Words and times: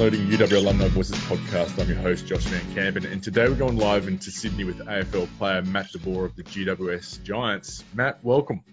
downloading 0.00 0.28
UW 0.28 0.56
Alumni 0.56 0.88
Voices 0.88 1.18
podcast. 1.24 1.78
I'm 1.78 1.86
your 1.86 1.98
host, 1.98 2.26
Josh 2.26 2.44
Van 2.44 2.74
Campen, 2.74 3.04
and 3.04 3.22
today 3.22 3.46
we're 3.46 3.54
going 3.54 3.76
live 3.76 4.08
into 4.08 4.30
Sydney 4.30 4.64
with 4.64 4.78
AFL 4.78 5.28
player 5.36 5.60
Matt 5.60 5.92
De 5.92 5.98
Boer 5.98 6.24
of 6.24 6.34
the 6.36 6.42
GWS 6.42 7.22
Giants. 7.22 7.84
Matt, 7.92 8.24
welcome. 8.24 8.64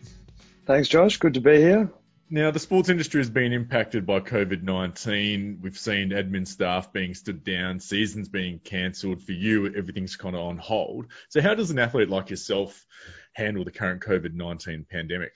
Thanks, 0.66 0.88
Josh. 0.88 1.18
Good 1.18 1.34
to 1.34 1.42
be 1.42 1.58
here. 1.58 1.92
Now, 2.30 2.52
the 2.52 2.60
sports 2.60 2.88
industry 2.88 3.20
has 3.20 3.30
been 3.30 3.52
impacted 3.52 4.06
by 4.06 4.22
COVID 4.22 4.64
19. 4.64 5.60
We've 5.62 5.78
seen 5.78 6.12
admin 6.12 6.48
staff 6.48 6.94
being 6.94 7.14
stood 7.14 7.44
down, 7.44 7.82
seasons 7.82 8.30
being 8.30 8.60
cancelled. 8.60 9.22
For 9.22 9.34
you, 9.34 9.66
everything's 9.76 10.16
kind 10.16 10.34
of 10.34 10.42
on 10.44 10.58
hold. 10.58 11.08
So, 11.28 11.42
how 11.42 11.56
does 11.56 11.72
an 11.72 11.80
athlete 11.80 12.08
like 12.08 12.30
yourself 12.30 12.86
handle 13.34 13.66
the 13.66 13.72
current 13.72 14.02
COVID 14.02 14.34
19 14.34 14.86
pandemic? 14.90 15.34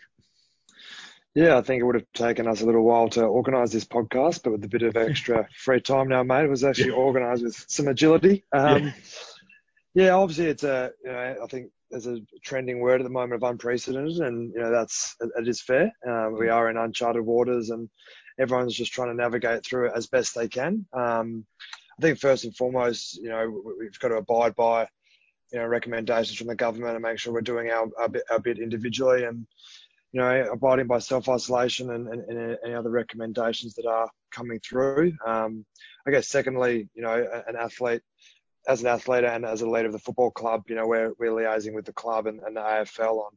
Yeah, 1.33 1.57
I 1.57 1.61
think 1.61 1.81
it 1.81 1.85
would 1.85 1.95
have 1.95 2.11
taken 2.13 2.47
us 2.47 2.61
a 2.61 2.65
little 2.65 2.83
while 2.83 3.07
to 3.09 3.23
organise 3.23 3.71
this 3.71 3.85
podcast, 3.85 4.43
but 4.43 4.51
with 4.51 4.65
a 4.65 4.67
bit 4.67 4.83
of 4.83 4.97
extra 4.97 5.47
free 5.55 5.79
time 5.79 6.09
now, 6.09 6.23
mate, 6.23 6.45
it 6.45 6.49
was 6.49 6.63
actually 6.63 6.89
yeah. 6.89 6.95
organised 6.95 7.43
with 7.43 7.65
some 7.67 7.87
agility. 7.87 8.43
Um, 8.51 8.85
yeah. 8.85 8.91
yeah. 9.93 10.09
obviously, 10.11 10.47
it's 10.47 10.63
a, 10.63 10.91
you 11.03 11.11
know, 11.11 11.35
I 11.41 11.47
think 11.47 11.71
there's 11.89 12.07
a 12.07 12.19
trending 12.43 12.79
word 12.79 12.99
at 12.99 13.03
the 13.05 13.09
moment 13.09 13.43
of 13.43 13.49
unprecedented, 13.49 14.17
and 14.17 14.51
you 14.53 14.59
know 14.59 14.71
that's 14.71 15.15
it 15.19 15.47
is 15.47 15.61
fair. 15.61 15.91
Uh, 16.07 16.29
we 16.31 16.49
are 16.49 16.69
in 16.69 16.77
uncharted 16.77 17.23
waters, 17.23 17.69
and 17.69 17.89
everyone's 18.37 18.75
just 18.75 18.91
trying 18.91 19.09
to 19.09 19.13
navigate 19.13 19.65
through 19.65 19.87
it 19.87 19.93
as 19.95 20.07
best 20.07 20.35
they 20.35 20.47
can. 20.47 20.85
Um, 20.93 21.45
I 21.97 22.01
think 22.01 22.19
first 22.19 22.43
and 22.43 22.55
foremost, 22.55 23.17
you 23.17 23.29
know, 23.29 23.61
we've 23.79 23.99
got 23.99 24.09
to 24.09 24.15
abide 24.15 24.55
by 24.55 24.87
you 25.51 25.59
know 25.59 25.65
recommendations 25.65 26.37
from 26.37 26.47
the 26.47 26.55
government 26.55 26.95
and 26.95 27.03
make 27.03 27.19
sure 27.19 27.33
we're 27.33 27.41
doing 27.41 27.69
our, 27.69 27.87
our 27.99 28.09
bit, 28.09 28.23
our 28.31 28.39
bit 28.39 28.59
individually 28.59 29.23
and 29.23 29.45
you 30.11 30.19
know, 30.19 30.51
abiding 30.51 30.87
by 30.87 30.99
self 30.99 31.29
isolation 31.29 31.91
and, 31.91 32.07
and, 32.07 32.23
and, 32.29 32.57
any 32.65 32.73
other 32.73 32.89
recommendations 32.89 33.75
that 33.75 33.85
are 33.85 34.09
coming 34.31 34.59
through. 34.59 35.13
Um, 35.25 35.65
I 36.05 36.11
guess 36.11 36.27
secondly, 36.27 36.89
you 36.93 37.01
know, 37.01 37.43
an 37.47 37.55
athlete, 37.55 38.01
as 38.67 38.81
an 38.81 38.87
athlete 38.87 39.23
and 39.23 39.45
as 39.45 39.61
a 39.61 39.69
leader 39.69 39.87
of 39.87 39.93
the 39.93 39.99
football 39.99 40.31
club, 40.31 40.63
you 40.67 40.75
know, 40.75 40.87
we're, 40.87 41.13
we're 41.17 41.31
liaising 41.31 41.73
with 41.73 41.85
the 41.85 41.93
club 41.93 42.27
and, 42.27 42.41
and 42.41 42.55
the 42.55 42.61
AFL 42.61 43.25
on 43.25 43.31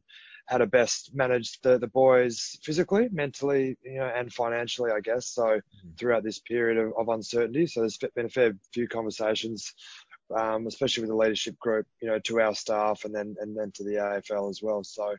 how 0.47 0.59
to 0.59 0.67
best 0.67 1.15
manage 1.15 1.59
the, 1.61 1.79
the 1.79 1.87
boys 1.87 2.57
physically, 2.61 3.09
mentally, 3.11 3.77
you 3.83 3.97
know, 3.97 4.11
and 4.15 4.31
financially, 4.31 4.91
I 4.91 4.99
guess. 4.99 5.27
So 5.27 5.43
mm-hmm. 5.43 5.89
throughout 5.97 6.23
this 6.23 6.39
period 6.39 6.77
of, 6.77 6.93
of 6.97 7.09
uncertainty, 7.09 7.65
so 7.67 7.79
there's 7.79 7.97
been 7.97 8.27
a 8.27 8.29
fair 8.29 8.53
few 8.73 8.87
conversations 8.87 9.73
um, 10.35 10.67
especially 10.67 11.01
with 11.01 11.09
the 11.09 11.15
leadership 11.15 11.57
group, 11.59 11.85
you 12.01 12.07
know, 12.07 12.19
to 12.19 12.41
our 12.41 12.55
staff 12.55 13.05
and 13.05 13.13
then 13.13 13.35
and 13.39 13.55
then 13.57 13.71
to 13.73 13.83
the 13.83 13.95
AFL 13.95 14.49
as 14.49 14.61
well. 14.61 14.83
So, 14.83 15.15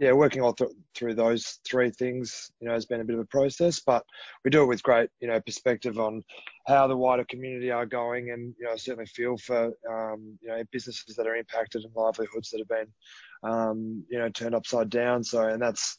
yeah, 0.00 0.12
working 0.12 0.42
all 0.42 0.52
th- 0.52 0.70
through 0.94 1.14
those 1.14 1.58
three 1.66 1.90
things, 1.90 2.50
you 2.60 2.68
know, 2.68 2.74
has 2.74 2.86
been 2.86 3.00
a 3.00 3.04
bit 3.04 3.14
of 3.14 3.20
a 3.20 3.26
process, 3.26 3.80
but 3.80 4.04
we 4.44 4.50
do 4.50 4.62
it 4.62 4.66
with 4.66 4.82
great, 4.82 5.10
you 5.20 5.28
know, 5.28 5.40
perspective 5.40 5.98
on 5.98 6.22
how 6.66 6.86
the 6.86 6.96
wider 6.96 7.24
community 7.24 7.70
are 7.70 7.86
going, 7.86 8.30
and 8.30 8.54
you 8.58 8.66
know, 8.66 8.72
I 8.72 8.76
certainly 8.76 9.06
feel 9.06 9.36
for 9.36 9.72
um, 9.90 10.38
you 10.40 10.48
know 10.48 10.62
businesses 10.72 11.16
that 11.16 11.26
are 11.26 11.36
impacted 11.36 11.84
and 11.84 11.92
livelihoods 11.94 12.50
that 12.50 12.58
have 12.58 12.68
been, 12.68 13.50
um, 13.50 14.04
you 14.08 14.18
know, 14.18 14.28
turned 14.28 14.54
upside 14.54 14.90
down. 14.90 15.24
So, 15.24 15.42
and 15.42 15.60
that's 15.60 15.96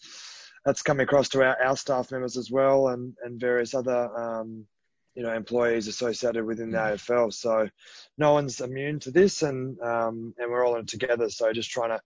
that's 0.65 0.81
coming 0.81 1.03
across 1.03 1.29
to 1.29 1.43
our, 1.43 1.61
our 1.61 1.77
staff 1.77 2.11
members 2.11 2.37
as 2.37 2.49
well, 2.49 2.89
and 2.89 3.13
and 3.23 3.39
various 3.39 3.73
other 3.73 4.09
um, 4.17 4.65
you 5.17 5.23
know 5.23 5.33
employees 5.33 5.87
associated 5.87 6.45
within 6.45 6.69
the 6.69 6.77
mm. 6.77 6.93
AFL. 6.93 7.33
So 7.33 7.67
no 8.19 8.33
one's 8.33 8.61
immune 8.61 8.99
to 8.99 9.11
this, 9.11 9.41
and 9.41 9.79
um, 9.81 10.35
and 10.37 10.51
we're 10.51 10.63
all 10.63 10.75
in 10.75 10.81
it 10.81 10.87
together. 10.87 11.27
So 11.31 11.51
just 11.51 11.71
trying 11.71 11.89
to 11.89 11.99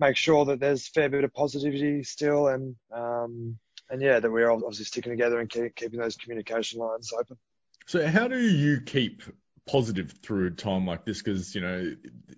make 0.00 0.16
sure 0.16 0.44
that 0.46 0.58
there's 0.58 0.88
a 0.88 0.90
fair 0.90 1.08
bit 1.08 1.22
of 1.22 1.32
positivity 1.32 2.02
still, 2.02 2.48
and 2.48 2.74
um, 2.92 3.56
and 3.88 4.02
yeah, 4.02 4.18
that 4.18 4.30
we're 4.30 4.50
obviously 4.50 4.86
sticking 4.86 5.12
together 5.12 5.38
and 5.38 5.48
keep, 5.48 5.76
keeping 5.76 6.00
those 6.00 6.16
communication 6.16 6.80
lines 6.80 7.12
open. 7.16 7.38
So 7.86 8.04
how 8.04 8.26
do 8.26 8.40
you 8.40 8.80
keep 8.80 9.22
positive 9.64 10.12
through 10.20 10.48
a 10.48 10.50
time 10.50 10.84
like 10.84 11.04
this? 11.04 11.22
Because 11.22 11.54
you 11.54 11.60
know 11.60 11.94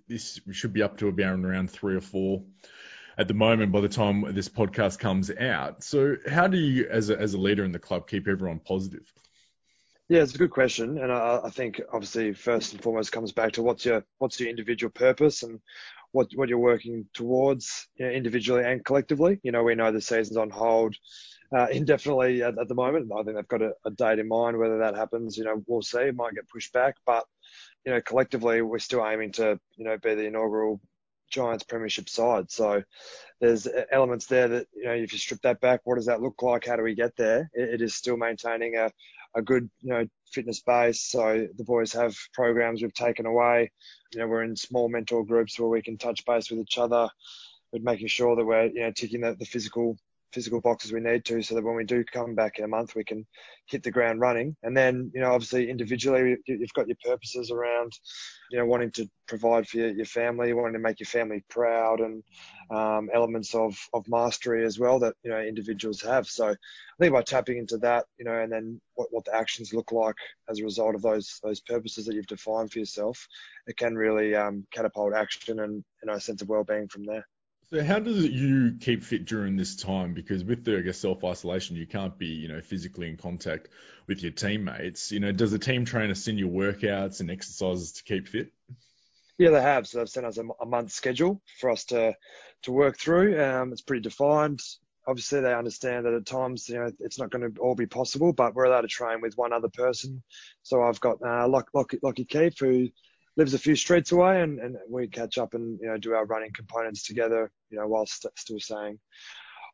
this 0.07 0.39
should 0.51 0.71
be 0.71 0.83
up 0.83 0.97
to 0.97 1.07
about 1.07 1.39
around 1.39 1.71
three 1.71 1.95
or 1.95 2.01
four 2.01 2.43
at 3.17 3.27
the 3.27 3.33
moment 3.33 3.71
by 3.71 3.81
the 3.81 3.89
time 3.89 4.35
this 4.35 4.49
podcast 4.49 4.99
comes 4.99 5.31
out. 5.31 5.83
So 5.83 6.17
how 6.29 6.47
do 6.47 6.57
you, 6.57 6.87
as 6.91 7.09
a, 7.09 7.19
as 7.19 7.33
a 7.33 7.39
leader 7.39 7.65
in 7.65 7.71
the 7.71 7.79
club, 7.79 8.07
keep 8.07 8.27
everyone 8.27 8.59
positive? 8.59 9.11
Yeah, 10.11 10.23
it's 10.23 10.35
a 10.35 10.37
good 10.37 10.51
question, 10.51 10.97
and 10.97 11.09
I, 11.09 11.39
I, 11.45 11.49
think 11.49 11.79
obviously 11.93 12.33
first 12.33 12.73
and 12.73 12.83
foremost 12.83 13.13
comes 13.13 13.31
back 13.31 13.53
to 13.53 13.63
what's 13.63 13.85
your 13.85 14.03
what's 14.17 14.41
your 14.41 14.49
individual 14.49 14.91
purpose 14.91 15.43
and 15.43 15.57
what 16.11 16.27
what 16.35 16.49
you're 16.49 16.57
working 16.57 17.05
towards 17.13 17.87
you 17.95 18.05
know, 18.05 18.11
individually 18.11 18.65
and 18.65 18.83
collectively. 18.83 19.39
You 19.41 19.53
know, 19.53 19.63
we 19.63 19.73
know 19.73 19.89
the 19.89 20.01
season's 20.01 20.35
on 20.35 20.49
hold 20.49 20.93
uh, 21.55 21.67
indefinitely 21.71 22.43
at, 22.43 22.59
at, 22.59 22.67
the 22.67 22.75
moment. 22.75 23.09
I 23.09 23.23
think 23.23 23.37
they've 23.37 23.47
got 23.47 23.61
a, 23.61 23.71
a, 23.85 23.91
date 23.91 24.19
in 24.19 24.27
mind. 24.27 24.57
Whether 24.57 24.79
that 24.79 24.97
happens, 24.97 25.37
you 25.37 25.45
know, 25.45 25.63
we'll 25.65 25.81
see. 25.81 25.99
It 25.99 26.15
might 26.17 26.35
get 26.35 26.49
pushed 26.49 26.73
back, 26.73 26.97
but 27.05 27.23
you 27.85 27.93
know, 27.93 28.01
collectively 28.01 28.61
we're 28.61 28.79
still 28.79 29.07
aiming 29.07 29.31
to 29.33 29.57
you 29.77 29.85
know 29.85 29.97
be 29.97 30.15
the 30.15 30.25
inaugural 30.25 30.81
Giants 31.31 31.63
premiership 31.63 32.09
side. 32.09 32.51
So 32.51 32.83
there's 33.39 33.65
uh, 33.65 33.85
elements 33.91 34.27
there 34.27 34.47
that, 34.47 34.67
you 34.73 34.85
know, 34.85 34.93
if 34.93 35.11
you 35.11 35.17
strip 35.17 35.41
that 35.41 35.59
back, 35.61 35.81
what 35.83 35.95
does 35.95 36.05
that 36.05 36.21
look 36.21 36.41
like? 36.43 36.65
How 36.65 36.75
do 36.75 36.83
we 36.83 36.93
get 36.93 37.15
there? 37.17 37.49
it, 37.53 37.75
it 37.75 37.81
is 37.81 37.95
still 37.95 38.17
maintaining 38.17 38.77
a, 38.77 38.91
a 39.33 39.41
good, 39.41 39.69
you 39.81 39.89
know, 39.89 40.05
fitness 40.31 40.61
base. 40.61 41.01
So 41.01 41.47
the 41.57 41.63
boys 41.63 41.93
have 41.93 42.15
programs 42.33 42.81
we've 42.81 42.93
taken 42.93 43.25
away. 43.25 43.71
You 44.13 44.19
know, 44.19 44.27
we're 44.27 44.43
in 44.43 44.55
small 44.55 44.89
mentor 44.89 45.25
groups 45.25 45.59
where 45.59 45.69
we 45.69 45.81
can 45.81 45.97
touch 45.97 46.25
base 46.25 46.51
with 46.51 46.59
each 46.59 46.77
other. 46.77 47.09
but 47.71 47.81
making 47.81 48.07
sure 48.07 48.35
that 48.35 48.45
we're, 48.45 48.65
you 48.65 48.81
know, 48.81 48.91
ticking 48.91 49.21
the, 49.21 49.35
the 49.35 49.45
physical 49.45 49.97
physical 50.33 50.61
boxes 50.61 50.91
we 50.91 50.99
need 50.99 51.25
to 51.25 51.41
so 51.41 51.55
that 51.55 51.63
when 51.63 51.75
we 51.75 51.83
do 51.83 52.03
come 52.03 52.35
back 52.35 52.57
in 52.57 52.65
a 52.65 52.67
month 52.67 52.95
we 52.95 53.03
can 53.03 53.25
hit 53.67 53.83
the 53.83 53.91
ground 53.91 54.19
running. 54.19 54.55
And 54.63 54.75
then 54.75 55.11
you 55.13 55.21
know 55.21 55.31
obviously 55.31 55.69
individually 55.69 56.37
you've 56.45 56.73
got 56.73 56.87
your 56.87 56.97
purposes 57.03 57.51
around 57.51 57.93
you 58.49 58.59
know 58.59 58.65
wanting 58.65 58.91
to 58.91 59.09
provide 59.27 59.67
for 59.67 59.77
your, 59.77 59.89
your 59.89 60.05
family 60.05 60.53
wanting 60.53 60.73
to 60.73 60.79
make 60.79 60.99
your 60.99 61.07
family 61.07 61.43
proud 61.49 61.99
and 61.99 62.23
um, 62.69 63.09
elements 63.13 63.55
of 63.55 63.77
of 63.93 64.05
mastery 64.07 64.65
as 64.65 64.79
well 64.79 64.99
that 64.99 65.15
you 65.23 65.31
know 65.31 65.39
individuals 65.39 66.01
have. 66.01 66.27
So 66.27 66.49
i 66.49 66.55
think 66.99 67.13
by 67.13 67.21
tapping 67.21 67.57
into 67.57 67.77
that 67.77 68.05
you 68.17 68.25
know 68.25 68.39
and 68.39 68.51
then 68.51 68.79
what, 68.95 69.07
what 69.11 69.25
the 69.25 69.35
actions 69.35 69.73
look 69.73 69.91
like 69.91 70.15
as 70.49 70.59
a 70.59 70.63
result 70.63 70.95
of 70.95 71.01
those 71.01 71.39
those 71.43 71.61
purposes 71.61 72.05
that 72.05 72.15
you've 72.15 72.27
defined 72.27 72.71
for 72.71 72.79
yourself 72.79 73.27
it 73.67 73.77
can 73.77 73.95
really 73.95 74.35
um, 74.35 74.65
catapult 74.71 75.13
action 75.13 75.59
and 75.59 75.83
you 76.01 76.07
know 76.07 76.13
a 76.13 76.21
sense 76.21 76.41
of 76.41 76.49
well-being 76.49 76.87
from 76.87 77.05
there 77.05 77.25
so 77.71 77.83
how 77.83 77.99
does 77.99 78.25
you 78.25 78.75
keep 78.79 79.03
fit 79.03 79.25
during 79.25 79.55
this 79.55 79.77
time? 79.77 80.13
Because 80.13 80.43
with 80.43 80.65
the 80.65 80.77
I 80.77 80.81
guess 80.81 80.97
self 80.97 81.23
isolation, 81.23 81.77
you 81.77 81.87
can't 81.87 82.17
be 82.17 82.27
you 82.27 82.49
know 82.49 82.61
physically 82.61 83.07
in 83.07 83.17
contact 83.17 83.69
with 84.07 84.21
your 84.21 84.31
teammates. 84.31 85.11
You 85.11 85.21
know, 85.21 85.31
does 85.31 85.51
the 85.51 85.59
team 85.59 85.85
trainer 85.85 86.15
send 86.15 86.37
you 86.37 86.49
workouts 86.49 87.21
and 87.21 87.31
exercises 87.31 87.93
to 87.93 88.03
keep 88.03 88.27
fit? 88.27 88.51
Yeah, 89.37 89.51
they 89.51 89.61
have. 89.61 89.87
So 89.87 89.99
they've 89.99 90.09
sent 90.09 90.25
us 90.25 90.37
a, 90.37 90.43
a 90.61 90.65
month 90.65 90.91
schedule 90.91 91.41
for 91.59 91.69
us 91.69 91.85
to 91.85 92.13
to 92.63 92.71
work 92.71 92.99
through. 92.99 93.41
Um, 93.41 93.71
it's 93.71 93.81
pretty 93.81 94.01
defined. 94.01 94.59
Obviously, 95.07 95.39
they 95.39 95.53
understand 95.53 96.05
that 96.05 96.13
at 96.13 96.25
times, 96.25 96.67
you 96.69 96.75
know, 96.75 96.91
it's 96.99 97.17
not 97.17 97.31
going 97.31 97.53
to 97.53 97.59
all 97.61 97.73
be 97.73 97.87
possible, 97.87 98.33
but 98.33 98.53
we're 98.53 98.65
allowed 98.65 98.81
to 98.81 98.87
train 98.87 99.21
with 99.21 99.37
one 99.37 99.51
other 99.51 99.69
person. 99.69 100.21
So 100.61 100.83
I've 100.83 100.99
got 100.99 101.17
uh, 101.25 101.47
Lockie, 101.47 101.97
Lachie 102.03 102.27
Keeffe, 102.27 102.59
who 102.59 102.89
lives 103.37 103.53
a 103.53 103.59
few 103.59 103.75
streets 103.75 104.11
away, 104.11 104.41
and, 104.41 104.59
and 104.59 104.77
we 104.89 105.07
catch 105.07 105.37
up 105.37 105.53
and 105.53 105.79
you 105.81 105.87
know 105.87 105.97
do 105.97 106.13
our 106.13 106.25
running 106.25 106.51
components 106.53 107.03
together. 107.03 107.51
You 107.69 107.79
know, 107.79 107.87
whilst 107.87 108.25
still 108.35 108.59
staying 108.59 108.99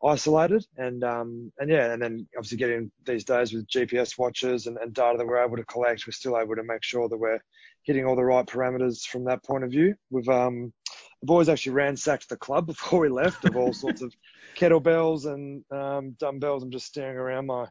isolated, 0.03 0.65
and 0.77 1.03
um, 1.03 1.51
and 1.59 1.69
yeah, 1.69 1.91
and 1.91 2.01
then 2.01 2.27
obviously 2.37 2.57
getting 2.57 2.91
these 3.05 3.23
days 3.23 3.53
with 3.53 3.67
GPS 3.67 4.17
watches 4.17 4.67
and, 4.67 4.77
and 4.77 4.93
data 4.93 5.17
that 5.17 5.27
we're 5.27 5.43
able 5.43 5.57
to 5.57 5.65
collect, 5.65 6.05
we're 6.05 6.11
still 6.11 6.37
able 6.37 6.55
to 6.55 6.63
make 6.63 6.83
sure 6.83 7.09
that 7.09 7.17
we're 7.17 7.39
hitting 7.83 8.05
all 8.05 8.15
the 8.15 8.23
right 8.23 8.45
parameters 8.45 9.01
from 9.03 9.23
that 9.25 9.43
point 9.43 9.63
of 9.63 9.71
view. 9.71 9.95
We've 10.09 10.29
um, 10.29 10.73
the 11.21 11.25
boys 11.25 11.49
actually 11.49 11.73
ransacked 11.73 12.29
the 12.29 12.37
club 12.37 12.67
before 12.67 12.99
we 12.99 13.09
left 13.09 13.45
of 13.45 13.55
all 13.55 13.73
sorts 13.73 14.01
of 14.01 14.13
kettlebells 14.55 15.25
and 15.25 15.63
um, 15.71 16.15
dumbbells. 16.19 16.63
I'm 16.63 16.71
just 16.71 16.87
staring 16.87 17.17
around 17.17 17.47
my 17.47 17.67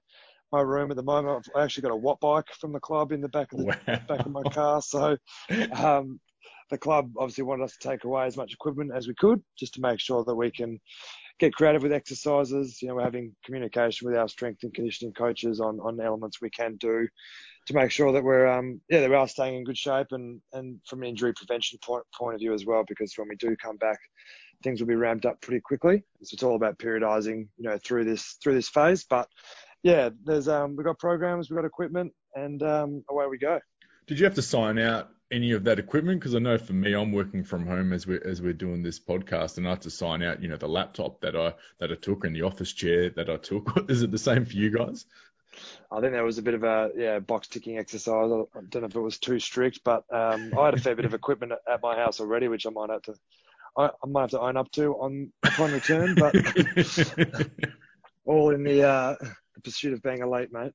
my 0.52 0.60
room 0.60 0.90
at 0.90 0.96
the 0.96 1.02
moment. 1.02 1.48
I've 1.54 1.64
actually 1.64 1.82
got 1.82 1.94
a 1.94 2.00
Wattbike 2.00 2.48
from 2.60 2.72
the 2.72 2.81
club 2.81 3.12
in 3.12 3.20
the 3.20 3.28
back 3.28 3.52
of 3.52 3.58
the 3.58 3.64
wow. 3.66 3.76
back 4.08 4.26
of 4.26 4.32
my 4.32 4.43
car. 4.44 4.82
So 4.82 5.16
um, 5.76 6.20
the 6.70 6.78
club 6.78 7.12
obviously 7.19 7.44
wanted 7.44 7.64
us 7.64 7.76
to 7.76 7.88
take 7.88 8.04
away 8.04 8.26
as 8.26 8.37
much 8.37 8.52
equipment 8.52 8.93
as 8.94 9.06
we 9.06 9.14
could, 9.14 9.43
just 9.58 9.75
to 9.75 9.81
make 9.81 10.00
sure 10.00 10.25
that 10.25 10.34
we 10.34 10.50
can 10.50 10.81
get 11.38 11.54
creative 11.54 11.82
with 11.82 11.93
exercises. 11.93 12.81
You 12.81 12.88
know, 12.88 12.94
we're 12.96 13.04
having 13.04 13.34
communication 13.44 14.08
with 14.08 14.16
our 14.16 14.28
strength 14.28 14.62
and 14.62 14.75
conditioning 14.75 15.14
coaches 15.14 15.60
on 15.60 15.78
on 15.81 16.00
elements 16.00 16.40
we 16.40 16.50
can 16.50 16.76
do 16.76 17.06
to 17.66 17.75
make 17.75 17.90
sure 17.90 18.12
that 18.12 18.22
we're 18.22 18.46
um 18.46 18.81
yeah 18.88 19.00
that 19.00 19.10
we 19.10 19.16
are 19.16 19.28
staying 19.28 19.56
in 19.56 19.64
good 19.64 19.76
shape 19.76 20.06
and 20.12 20.40
and 20.52 20.81
from 20.87 21.02
an 21.02 21.08
injury 21.08 21.32
prevention 21.34 21.78
point 21.84 22.04
point 22.16 22.34
of 22.34 22.40
view 22.40 22.54
as 22.54 22.64
well 22.64 22.84
because 22.88 23.12
when 23.16 23.28
we 23.28 23.37
do 23.37 23.56
come 23.56 23.76
back 23.76 23.99
things 24.62 24.81
will 24.81 24.87
be 24.87 24.94
ramped 24.94 25.26
up 25.26 25.40
pretty 25.40 25.60
quickly 25.60 26.02
so 26.22 26.34
it's 26.34 26.42
all 26.42 26.56
about 26.56 26.78
periodizing 26.78 27.46
you 27.58 27.69
know 27.69 27.78
through 27.84 28.04
this 28.04 28.37
through 28.42 28.54
this 28.54 28.69
phase 28.69 29.04
but 29.04 29.28
yeah, 29.86 30.10
there's 30.24 30.48
um, 30.48 30.74
we've 30.74 30.84
got 30.84 30.98
programs, 30.98 31.48
we've 31.48 31.56
got 31.56 31.64
equipment, 31.64 32.12
and 32.34 32.60
um, 32.64 33.04
away 33.08 33.26
we 33.28 33.38
go. 33.38 33.60
Did 34.08 34.18
you 34.18 34.24
have 34.24 34.34
to 34.34 34.42
sign 34.42 34.80
out 34.80 35.10
any 35.30 35.52
of 35.52 35.62
that 35.64 35.78
equipment? 35.78 36.18
Because 36.18 36.34
I 36.34 36.40
know 36.40 36.58
for 36.58 36.72
me, 36.72 36.92
I'm 36.92 37.12
working 37.12 37.44
from 37.44 37.68
home 37.68 37.92
as 37.92 38.04
we're 38.04 38.20
as 38.26 38.42
we're 38.42 38.52
doing 38.52 38.82
this 38.82 38.98
podcast, 38.98 39.58
and 39.58 39.66
I 39.66 39.70
have 39.70 39.80
to 39.80 39.90
sign 39.90 40.24
out, 40.24 40.42
you 40.42 40.48
know, 40.48 40.56
the 40.56 40.66
laptop 40.66 41.20
that 41.20 41.36
I 41.36 41.54
that 41.78 41.92
I 41.92 41.94
took 41.94 42.24
and 42.24 42.34
the 42.34 42.42
office 42.42 42.72
chair 42.72 43.10
that 43.10 43.30
I 43.30 43.36
took. 43.36 43.68
Is 43.88 44.02
it 44.02 44.10
the 44.10 44.18
same 44.18 44.44
for 44.44 44.54
you 44.54 44.76
guys? 44.76 45.06
I 45.92 46.00
think 46.00 46.12
there 46.14 46.24
was 46.24 46.38
a 46.38 46.42
bit 46.42 46.54
of 46.54 46.64
a 46.64 46.90
yeah 46.96 47.20
box 47.20 47.46
ticking 47.46 47.78
exercise. 47.78 48.32
I 48.32 48.60
don't 48.68 48.82
know 48.82 48.88
if 48.88 48.96
it 48.96 49.00
was 49.00 49.18
too 49.18 49.38
strict, 49.38 49.82
but 49.84 50.02
um, 50.12 50.52
I 50.58 50.64
had 50.64 50.74
a 50.74 50.80
fair 50.80 50.96
bit 50.96 51.04
of 51.04 51.14
equipment 51.14 51.52
at 51.72 51.80
my 51.80 51.94
house 51.94 52.18
already, 52.18 52.48
which 52.48 52.66
I 52.66 52.70
might 52.70 52.90
have 52.90 53.02
to 53.02 53.14
I, 53.78 53.90
I 54.02 54.06
might 54.08 54.22
have 54.22 54.30
to 54.30 54.40
own 54.40 54.56
up 54.56 54.72
to 54.72 54.94
on 54.94 55.32
upon 55.44 55.70
return. 55.70 56.16
But 56.16 56.34
all 58.24 58.50
in 58.50 58.64
the 58.64 58.82
uh, 58.82 59.14
the 59.56 59.62
pursuit 59.62 59.92
of 59.92 60.02
being 60.02 60.22
a 60.22 60.30
late 60.30 60.52
mate. 60.52 60.72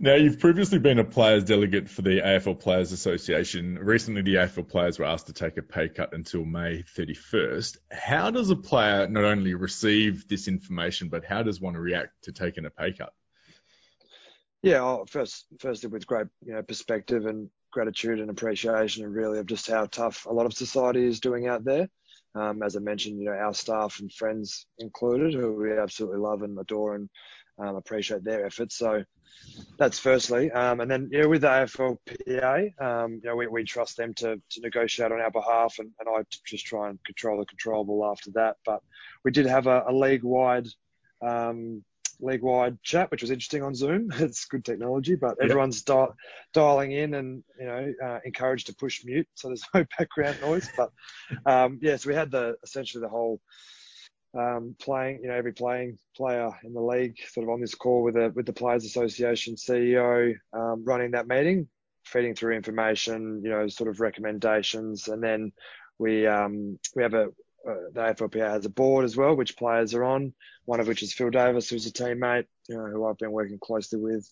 Now, 0.00 0.14
you've 0.14 0.40
previously 0.40 0.80
been 0.80 0.98
a 0.98 1.04
players 1.04 1.44
delegate 1.44 1.88
for 1.88 2.02
the 2.02 2.20
AFL 2.20 2.58
Players 2.58 2.90
Association. 2.90 3.78
Recently, 3.78 4.22
the 4.22 4.34
AFL 4.34 4.68
players 4.68 4.98
were 4.98 5.04
asked 5.04 5.28
to 5.28 5.32
take 5.32 5.58
a 5.58 5.62
pay 5.62 5.88
cut 5.88 6.12
until 6.12 6.44
May 6.44 6.82
31st. 6.96 7.76
How 7.92 8.30
does 8.30 8.50
a 8.50 8.56
player 8.56 9.06
not 9.06 9.24
only 9.24 9.54
receive 9.54 10.26
this 10.26 10.48
information, 10.48 11.08
but 11.08 11.24
how 11.24 11.44
does 11.44 11.60
one 11.60 11.74
react 11.74 12.24
to 12.24 12.32
taking 12.32 12.64
a 12.66 12.70
pay 12.70 12.92
cut? 12.92 13.12
Yeah, 14.62 14.82
well, 14.82 15.06
first, 15.06 15.46
firstly, 15.60 15.88
with 15.88 16.06
great 16.06 16.26
you 16.44 16.52
know 16.52 16.62
perspective 16.62 17.26
and 17.26 17.48
gratitude 17.70 18.18
and 18.18 18.28
appreciation, 18.28 19.04
and 19.04 19.14
really 19.14 19.38
of 19.38 19.46
just 19.46 19.70
how 19.70 19.86
tough 19.86 20.26
a 20.26 20.32
lot 20.32 20.46
of 20.46 20.52
society 20.52 21.04
is 21.04 21.20
doing 21.20 21.46
out 21.46 21.64
there. 21.64 21.88
Um, 22.34 22.62
as 22.62 22.76
I 22.76 22.80
mentioned, 22.80 23.18
you 23.18 23.26
know, 23.26 23.32
our 23.32 23.54
staff 23.54 24.00
and 24.00 24.12
friends 24.12 24.66
included, 24.78 25.34
who 25.34 25.52
we 25.52 25.76
absolutely 25.78 26.18
love 26.18 26.42
and 26.42 26.58
adore 26.58 26.94
and 26.94 27.08
um, 27.58 27.76
appreciate 27.76 28.24
their 28.24 28.46
efforts. 28.46 28.76
So 28.76 29.04
that's 29.78 29.98
firstly. 29.98 30.50
Um, 30.50 30.80
and 30.80 30.90
then, 30.90 31.08
yeah, 31.10 31.26
with 31.26 31.42
the 31.42 31.48
AFLPA, 31.48 32.80
um, 32.80 33.20
you 33.22 33.30
know, 33.30 33.36
we, 33.36 33.46
we 33.46 33.64
trust 33.64 33.96
them 33.96 34.12
to, 34.14 34.36
to 34.36 34.60
negotiate 34.60 35.12
on 35.12 35.20
our 35.20 35.30
behalf 35.30 35.76
and, 35.78 35.90
and 35.98 36.08
I 36.08 36.22
just 36.46 36.66
try 36.66 36.88
and 36.88 36.98
control 37.04 37.38
the 37.38 37.46
controllable 37.46 38.04
after 38.04 38.30
that. 38.32 38.56
But 38.64 38.80
we 39.24 39.30
did 39.30 39.46
have 39.46 39.66
a, 39.66 39.84
a 39.88 39.92
league 39.92 40.24
wide, 40.24 40.66
um, 41.26 41.82
league 42.20 42.42
wide 42.42 42.76
chat, 42.82 43.10
which 43.10 43.22
was 43.22 43.30
interesting 43.30 43.62
on 43.62 43.74
Zoom. 43.74 44.10
It's 44.18 44.44
good 44.44 44.64
technology, 44.64 45.14
but 45.14 45.36
yep. 45.40 45.50
everyone's 45.50 45.82
di- 45.82 46.08
dialing 46.52 46.92
in 46.92 47.14
and, 47.14 47.42
you 47.58 47.66
know, 47.66 47.94
uh, 48.04 48.18
encouraged 48.24 48.66
to 48.66 48.74
push 48.74 49.04
mute. 49.04 49.28
So 49.34 49.48
there's 49.48 49.64
no 49.74 49.86
background 49.98 50.38
noise, 50.42 50.68
but, 50.76 50.90
um, 51.46 51.78
yeah, 51.80 51.96
so 51.96 52.10
we 52.10 52.14
had 52.14 52.30
the, 52.30 52.56
essentially 52.62 53.00
the 53.00 53.08
whole, 53.08 53.40
um, 54.34 54.76
playing, 54.80 55.20
you 55.22 55.28
know, 55.28 55.34
every 55.34 55.52
playing 55.52 55.98
player 56.16 56.50
in 56.62 56.72
the 56.72 56.80
league 56.80 57.16
sort 57.32 57.44
of 57.44 57.50
on 57.50 57.60
this 57.60 57.74
call 57.74 58.02
with 58.02 58.14
the 58.14 58.32
with 58.34 58.46
the 58.46 58.52
Players 58.52 58.84
Association 58.84 59.56
CEO 59.56 60.34
um, 60.52 60.84
running 60.84 61.12
that 61.12 61.26
meeting, 61.26 61.68
feeding 62.04 62.34
through 62.34 62.54
information, 62.54 63.40
you 63.42 63.50
know, 63.50 63.66
sort 63.68 63.90
of 63.90 64.00
recommendations, 64.00 65.08
and 65.08 65.22
then 65.22 65.52
we 65.98 66.26
um, 66.26 66.78
we 66.94 67.02
have 67.02 67.14
a 67.14 67.28
uh, 67.68 67.74
the 67.92 68.00
AFLPA 68.00 68.50
has 68.50 68.64
a 68.64 68.70
board 68.70 69.04
as 69.04 69.16
well, 69.16 69.36
which 69.36 69.56
players 69.56 69.92
are 69.94 70.04
on. 70.04 70.32
One 70.64 70.80
of 70.80 70.88
which 70.88 71.02
is 71.02 71.12
Phil 71.12 71.30
Davis, 71.30 71.68
who's 71.68 71.86
a 71.86 71.92
teammate, 71.92 72.46
you 72.68 72.76
know, 72.76 72.86
who 72.86 73.04
I've 73.04 73.18
been 73.18 73.32
working 73.32 73.58
closely 73.60 73.98
with, 73.98 74.26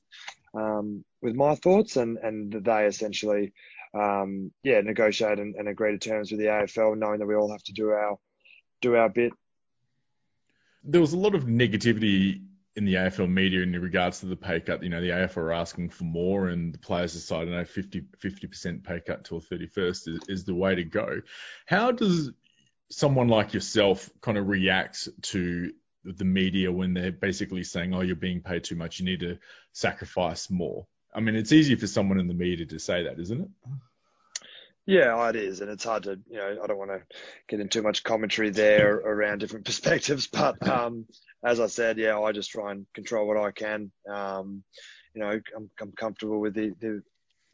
um, 0.54 1.04
with 1.20 1.34
my 1.34 1.54
thoughts, 1.56 1.96
and 1.96 2.16
and 2.18 2.52
they 2.52 2.86
essentially, 2.86 3.52
um, 3.94 4.52
yeah, 4.62 4.80
negotiate 4.80 5.40
and, 5.40 5.56
and 5.56 5.68
agree 5.68 5.92
to 5.92 5.98
terms 5.98 6.30
with 6.30 6.40
the 6.40 6.46
AFL, 6.46 6.96
knowing 6.96 7.18
that 7.18 7.26
we 7.26 7.34
all 7.34 7.50
have 7.50 7.62
to 7.64 7.72
do 7.72 7.90
our 7.90 8.16
do 8.80 8.94
our 8.94 9.08
bit 9.08 9.32
there 10.88 11.00
was 11.00 11.12
a 11.12 11.18
lot 11.18 11.34
of 11.34 11.44
negativity 11.44 12.42
in 12.74 12.84
the 12.84 12.94
AFL 12.94 13.30
media 13.30 13.62
in 13.62 13.72
regards 13.72 14.20
to 14.20 14.26
the 14.26 14.36
pay 14.36 14.60
cut. 14.60 14.82
You 14.82 14.88
know, 14.88 15.00
the 15.00 15.10
AFL 15.10 15.36
are 15.36 15.52
asking 15.52 15.90
for 15.90 16.04
more, 16.04 16.48
and 16.48 16.72
the 16.72 16.78
players 16.78 17.12
decided, 17.12 17.52
no, 17.52 17.64
50 17.64 18.00
percent 18.46 18.84
pay 18.84 19.00
cut 19.00 19.24
till 19.24 19.40
31st 19.40 20.08
is, 20.08 20.20
is 20.28 20.44
the 20.44 20.54
way 20.54 20.74
to 20.74 20.84
go. 20.84 21.20
How 21.66 21.92
does 21.92 22.30
someone 22.90 23.28
like 23.28 23.52
yourself 23.52 24.08
kind 24.22 24.38
of 24.38 24.48
react 24.48 25.08
to 25.22 25.72
the 26.04 26.24
media 26.24 26.72
when 26.72 26.94
they're 26.94 27.12
basically 27.12 27.64
saying, 27.64 27.94
"Oh, 27.94 28.00
you're 28.00 28.16
being 28.16 28.40
paid 28.40 28.64
too 28.64 28.76
much. 28.76 28.98
You 28.98 29.04
need 29.04 29.20
to 29.20 29.38
sacrifice 29.72 30.48
more." 30.48 30.86
I 31.14 31.20
mean, 31.20 31.34
it's 31.34 31.52
easy 31.52 31.74
for 31.74 31.86
someone 31.86 32.20
in 32.20 32.28
the 32.28 32.34
media 32.34 32.66
to 32.66 32.78
say 32.78 33.04
that, 33.04 33.18
isn't 33.18 33.40
it? 33.40 33.48
Yeah, 34.88 35.28
it 35.28 35.36
is, 35.36 35.60
and 35.60 35.70
it's 35.70 35.84
hard 35.84 36.04
to, 36.04 36.18
you 36.30 36.38
know, 36.38 36.60
I 36.64 36.66
don't 36.66 36.78
want 36.78 36.90
to 36.90 37.02
get 37.46 37.60
into 37.60 37.78
too 37.78 37.82
much 37.82 38.02
commentary 38.02 38.48
there 38.48 38.94
around 38.94 39.40
different 39.40 39.66
perspectives, 39.66 40.28
but 40.28 40.66
um, 40.66 41.04
as 41.44 41.60
I 41.60 41.66
said, 41.66 41.98
yeah, 41.98 42.18
I 42.18 42.32
just 42.32 42.50
try 42.50 42.72
and 42.72 42.86
control 42.94 43.28
what 43.28 43.36
I 43.36 43.50
can. 43.50 43.92
Um, 44.08 44.64
you 45.12 45.20
know, 45.20 45.28
I'm, 45.54 45.70
I'm 45.78 45.92
comfortable 45.92 46.40
with 46.40 46.54
the, 46.54 46.74
the 46.80 47.02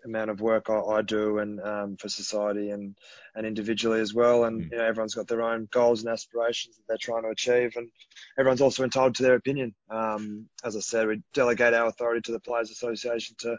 amount 0.05 0.31
of 0.31 0.41
work 0.41 0.71
I, 0.71 0.79
I 0.79 1.03
do 1.03 1.39
and 1.39 1.61
um, 1.61 1.97
for 1.97 2.09
society 2.09 2.71
and, 2.71 2.97
and 3.35 3.45
individually 3.45 3.99
as 4.01 4.15
well. 4.15 4.45
And, 4.45 4.63
mm. 4.63 4.71
you 4.71 4.79
know, 4.79 4.85
everyone's 4.85 5.17
got 5.17 5.27
their 5.27 5.43
own 5.43 5.67
goals 5.73 6.05
and 6.05 6.13
aspirations 6.13 6.77
that 6.77 6.85
they're 6.87 6.99
trying 6.99 7.25
to 7.25 7.31
achieve. 7.31 7.73
And 7.75 7.91
everyone's 8.39 8.61
also 8.61 8.85
entitled 8.85 9.17
to 9.17 9.25
their 9.25 9.35
opinion. 9.35 9.75
Um, 9.91 10.49
as 10.63 10.77
I 10.77 10.81
said, 10.81 11.09
we 11.09 11.21
delegate 11.33 11.75
our 11.75 11.89
authority 11.89 12.21
to 12.27 12.33
the 12.33 12.39
Players 12.39 12.71
Association 12.71 13.35
to 13.41 13.57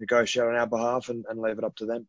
negotiate 0.00 0.48
on 0.48 0.56
our 0.56 0.66
behalf 0.66 1.08
and, 1.08 1.24
and 1.28 1.40
leave 1.40 1.58
it 1.58 1.64
up 1.64 1.76
to 1.76 1.86
them. 1.86 2.08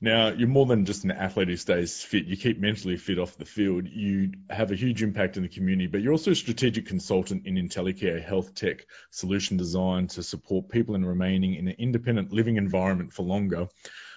Now, 0.00 0.28
you're 0.28 0.48
more 0.48 0.66
than 0.66 0.84
just 0.84 1.04
an 1.04 1.10
athlete 1.10 1.48
who 1.48 1.56
stays 1.56 2.02
fit. 2.02 2.26
You 2.26 2.36
keep 2.36 2.60
mentally 2.60 2.96
fit 2.96 3.18
off 3.18 3.36
the 3.36 3.44
field. 3.44 3.88
You 3.88 4.32
have 4.50 4.70
a 4.70 4.76
huge 4.76 5.02
impact 5.02 5.36
in 5.36 5.42
the 5.42 5.48
community, 5.48 5.86
but 5.86 6.02
you're 6.02 6.12
also 6.12 6.32
a 6.32 6.34
strategic 6.34 6.86
consultant 6.86 7.46
in 7.46 7.54
Intelicare 7.54 8.22
health 8.22 8.54
tech 8.54 8.86
solution 9.10 9.56
design 9.56 10.08
to 10.08 10.22
support 10.22 10.68
people 10.68 10.94
in 10.94 11.04
remaining 11.04 11.54
in 11.54 11.68
an 11.68 11.76
independent 11.78 12.32
living 12.32 12.56
environment 12.56 13.12
for 13.12 13.22
longer, 13.22 13.68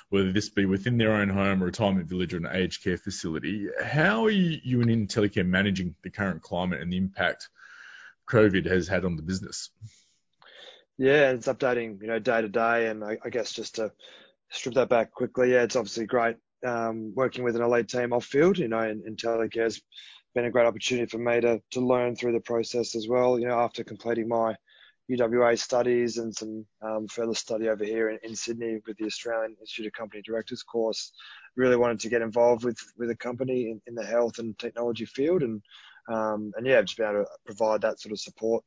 whether 0.10 0.32
this 0.32 0.50
be 0.50 0.66
within 0.66 0.98
their 0.98 1.14
own 1.14 1.30
home, 1.30 1.64
retirement 1.64 2.08
village, 2.08 2.34
or 2.34 2.38
an 2.38 2.50
aged 2.52 2.84
care 2.84 2.98
facility. 2.98 3.68
How 3.82 4.26
are 4.26 4.30
you 4.30 4.82
and 4.82 4.90
Intelicare 4.90 5.46
managing 5.46 5.96
the 6.02 6.10
current 6.10 6.42
climate 6.42 6.82
and 6.82 6.92
the 6.92 6.98
impact 6.98 7.50
COVID 8.30 8.66
has 8.66 8.88
had 8.88 9.06
on 9.06 9.16
the 9.16 9.24
business? 9.24 9.70
Yeah, 10.98 11.32
it's 11.32 11.48
updating, 11.48 12.02
you 12.02 12.08
know, 12.08 12.20
day 12.20 12.42
to 12.42 12.50
day, 12.50 12.88
and 12.88 13.04
I, 13.04 13.20
I 13.24 13.30
guess 13.30 13.54
just 13.54 13.76
to 13.76 13.92
strip 14.50 14.76
that 14.76 14.90
back 14.90 15.12
quickly, 15.12 15.52
yeah, 15.54 15.64
it's 15.64 15.76
obviously 15.76 16.06
great 16.06 16.38
um, 16.66 17.14
working 17.16 17.44
with 17.44 17.56
an 17.56 17.62
elite 17.62 17.88
team 17.88 18.14
off 18.14 18.26
field. 18.26 18.58
You 18.58 18.68
know, 18.68 18.80
and, 18.80 19.04
and 19.04 19.18
Intelicare 19.18 19.64
has 19.64 19.82
been 20.36 20.46
a 20.46 20.52
great 20.52 20.66
opportunity 20.66 21.08
for 21.08 21.18
me 21.18 21.42
to 21.42 21.62
to 21.72 21.82
learn 21.82 22.16
through 22.16 22.34
the 22.34 22.40
process 22.42 22.96
as 22.96 23.08
well. 23.08 23.40
You 23.40 23.48
know, 23.48 23.60
after 23.60 23.84
completing 23.84 24.28
my 24.28 24.56
UWA 25.10 25.58
studies 25.58 26.18
and 26.18 26.36
some 26.36 26.66
um, 26.82 27.08
further 27.08 27.34
study 27.34 27.70
over 27.70 27.86
here 27.86 28.10
in, 28.10 28.20
in, 28.24 28.36
Sydney 28.36 28.80
with 28.86 28.98
the 28.98 29.06
Australian 29.06 29.56
Institute 29.60 29.88
of 29.88 29.94
Company 29.94 30.22
Directors 30.22 30.64
course, 30.64 31.14
really 31.56 31.78
wanted 31.78 32.02
to 32.02 32.10
get 32.10 32.22
involved 32.22 32.66
with 32.66 32.78
with 32.98 33.10
a 33.10 33.16
company 33.16 33.72
in, 33.72 33.82
in 33.88 33.96
the 33.96 34.06
health 34.06 34.40
and 34.40 34.57
technology 34.60 35.06
field 35.06 35.44
and 35.44 35.62
um, 36.07 36.52
and 36.56 36.66
yeah, 36.66 36.81
just 36.81 36.97
be 36.97 37.04
able 37.04 37.23
to 37.23 37.28
provide 37.45 37.81
that 37.81 37.99
sort 37.99 38.14
of 38.14 38.19
support 38.19 38.64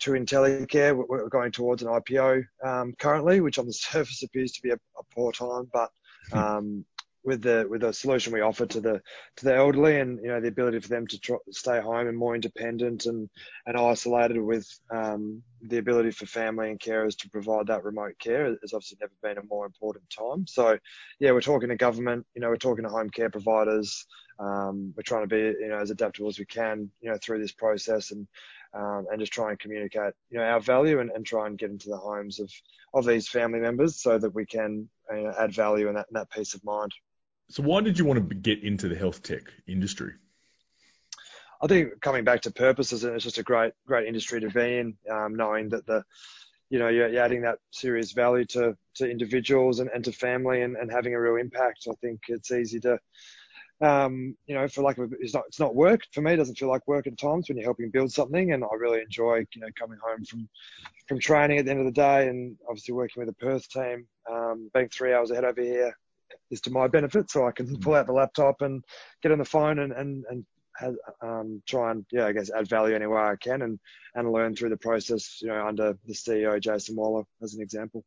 to 0.00 0.12
Intelicare. 0.12 0.96
We're 1.08 1.28
going 1.28 1.52
towards 1.52 1.82
an 1.82 1.88
IPO 1.88 2.42
um, 2.64 2.94
currently, 2.98 3.40
which 3.40 3.58
on 3.58 3.66
the 3.66 3.72
surface 3.92 4.22
appears 4.22 4.52
to 4.52 4.62
be 4.62 4.70
a, 4.70 4.74
a 4.74 5.02
poor 5.14 5.32
time, 5.32 5.68
but 5.72 5.90
hmm. 6.30 6.38
um, 6.38 6.84
with 7.24 7.42
the 7.42 7.66
with 7.68 7.82
the 7.82 7.92
solution 7.92 8.32
we 8.32 8.40
offer 8.40 8.66
to 8.66 8.80
the 8.80 9.00
to 9.36 9.44
the 9.44 9.54
elderly 9.54 10.00
and 10.00 10.18
you 10.22 10.28
know 10.28 10.40
the 10.40 10.48
ability 10.48 10.80
for 10.80 10.88
them 10.88 11.06
to 11.06 11.18
tr- 11.18 11.34
stay 11.50 11.80
home 11.80 12.08
and 12.08 12.16
more 12.16 12.34
independent 12.34 13.06
and 13.06 13.28
and 13.66 13.76
isolated 13.76 14.40
with 14.40 14.66
um, 14.90 15.42
the 15.62 15.78
ability 15.78 16.10
for 16.10 16.26
family 16.26 16.70
and 16.70 16.80
carers 16.80 17.16
to 17.16 17.28
provide 17.28 17.66
that 17.66 17.84
remote 17.84 18.14
care 18.18 18.46
has 18.46 18.72
obviously 18.72 18.96
never 19.00 19.12
been 19.22 19.38
a 19.38 19.46
more 19.48 19.66
important 19.66 20.04
time. 20.10 20.46
So 20.46 20.78
yeah, 21.18 21.32
we're 21.32 21.40
talking 21.42 21.68
to 21.68 21.76
government, 21.76 22.26
you 22.34 22.40
know, 22.40 22.48
we're 22.48 22.56
talking 22.56 22.84
to 22.84 22.90
home 22.90 23.10
care 23.10 23.30
providers. 23.30 24.06
Um, 24.40 24.94
we're 24.96 25.02
trying 25.02 25.28
to 25.28 25.28
be 25.28 25.58
you 25.60 25.68
know 25.68 25.78
as 25.78 25.90
adaptable 25.90 26.28
as 26.28 26.38
we 26.38 26.46
can, 26.46 26.90
you 27.00 27.10
know, 27.10 27.18
through 27.20 27.40
this 27.40 27.52
process 27.52 28.10
and 28.10 28.26
um, 28.74 29.06
and 29.10 29.20
just 29.20 29.32
try 29.32 29.50
and 29.50 29.58
communicate, 29.58 30.14
you 30.30 30.38
know, 30.38 30.44
our 30.44 30.60
value 30.60 31.00
and, 31.00 31.10
and 31.10 31.26
try 31.26 31.46
and 31.46 31.58
get 31.58 31.70
into 31.70 31.88
the 31.88 31.96
homes 31.96 32.38
of, 32.38 32.50
of 32.94 33.04
these 33.04 33.28
family 33.28 33.58
members 33.58 34.00
so 34.00 34.18
that 34.18 34.34
we 34.34 34.46
can 34.46 34.88
you 35.10 35.22
know, 35.22 35.34
add 35.38 35.52
value 35.52 35.88
and 35.88 35.96
that, 35.96 36.06
and 36.08 36.16
that 36.16 36.30
peace 36.30 36.54
of 36.54 36.64
mind. 36.64 36.92
So 37.48 37.62
why 37.62 37.80
did 37.80 37.98
you 37.98 38.04
want 38.04 38.28
to 38.28 38.34
get 38.34 38.62
into 38.62 38.88
the 38.88 38.94
health 38.94 39.22
tech 39.22 39.42
industry? 39.66 40.12
I 41.62 41.66
think 41.66 42.00
coming 42.00 42.24
back 42.24 42.42
to 42.42 42.50
purposes, 42.50 43.04
it's 43.04 43.24
just 43.24 43.38
a 43.38 43.42
great, 43.42 43.72
great 43.86 44.06
industry 44.06 44.40
to 44.40 44.48
be 44.48 44.78
in, 44.78 44.96
um, 45.10 45.34
knowing 45.34 45.68
that 45.70 45.84
the, 45.84 46.04
you 46.70 46.78
know, 46.78 46.88
you're, 46.88 47.08
you're, 47.08 47.22
adding 47.22 47.42
that 47.42 47.58
serious 47.72 48.12
value 48.12 48.44
to, 48.46 48.76
to 48.94 49.10
individuals 49.10 49.80
and, 49.80 49.90
and 49.92 50.04
to 50.04 50.12
family 50.12 50.62
and, 50.62 50.76
and 50.76 50.90
having 50.90 51.14
a 51.14 51.20
real 51.20 51.36
impact. 51.36 51.88
I 51.90 51.94
think 52.00 52.20
it's 52.28 52.52
easy 52.52 52.78
to, 52.80 52.98
um, 53.80 54.36
you 54.46 54.54
know, 54.54 54.68
for 54.68 54.82
like 54.82 54.96
it's 55.20 55.34
not 55.34 55.44
it's 55.48 55.60
not 55.60 55.74
work 55.74 56.02
for 56.12 56.20
me. 56.20 56.34
It 56.34 56.36
doesn't 56.36 56.58
feel 56.58 56.68
like 56.68 56.86
work 56.86 57.06
at 57.06 57.18
times 57.18 57.48
when 57.48 57.56
you're 57.56 57.66
helping 57.66 57.90
build 57.90 58.12
something, 58.12 58.52
and 58.52 58.62
I 58.62 58.74
really 58.78 59.00
enjoy 59.00 59.44
you 59.54 59.60
know 59.60 59.68
coming 59.78 59.98
home 60.04 60.24
from 60.24 60.48
from 61.08 61.18
training 61.18 61.58
at 61.58 61.64
the 61.64 61.70
end 61.70 61.80
of 61.80 61.86
the 61.86 61.92
day, 61.92 62.28
and 62.28 62.56
obviously 62.68 62.94
working 62.94 63.24
with 63.24 63.28
the 63.28 63.44
Perth 63.44 63.68
team, 63.70 64.06
um, 64.30 64.70
being 64.74 64.88
three 64.88 65.14
hours 65.14 65.30
ahead 65.30 65.44
over 65.44 65.62
here 65.62 65.96
is 66.50 66.60
to 66.62 66.70
my 66.70 66.88
benefit, 66.88 67.30
so 67.30 67.46
I 67.46 67.52
can 67.52 67.78
pull 67.80 67.94
out 67.94 68.06
the 68.06 68.12
laptop 68.12 68.60
and 68.60 68.84
get 69.22 69.32
on 69.32 69.38
the 69.38 69.44
phone 69.44 69.78
and 69.78 69.92
and 69.92 70.24
and 70.30 70.44
um, 71.22 71.62
try 71.66 71.90
and 71.90 72.04
yeah, 72.12 72.26
I 72.26 72.32
guess 72.32 72.50
add 72.50 72.68
value 72.68 72.94
any 72.94 73.06
way 73.06 73.20
I 73.20 73.36
can 73.36 73.62
and 73.62 73.78
and 74.14 74.32
learn 74.32 74.54
through 74.54 74.70
the 74.70 74.76
process. 74.76 75.38
You 75.40 75.48
know, 75.48 75.66
under 75.66 75.96
the 76.06 76.14
CEO 76.14 76.60
Jason 76.60 76.96
Waller 76.96 77.24
as 77.42 77.54
an 77.54 77.62
example. 77.62 78.04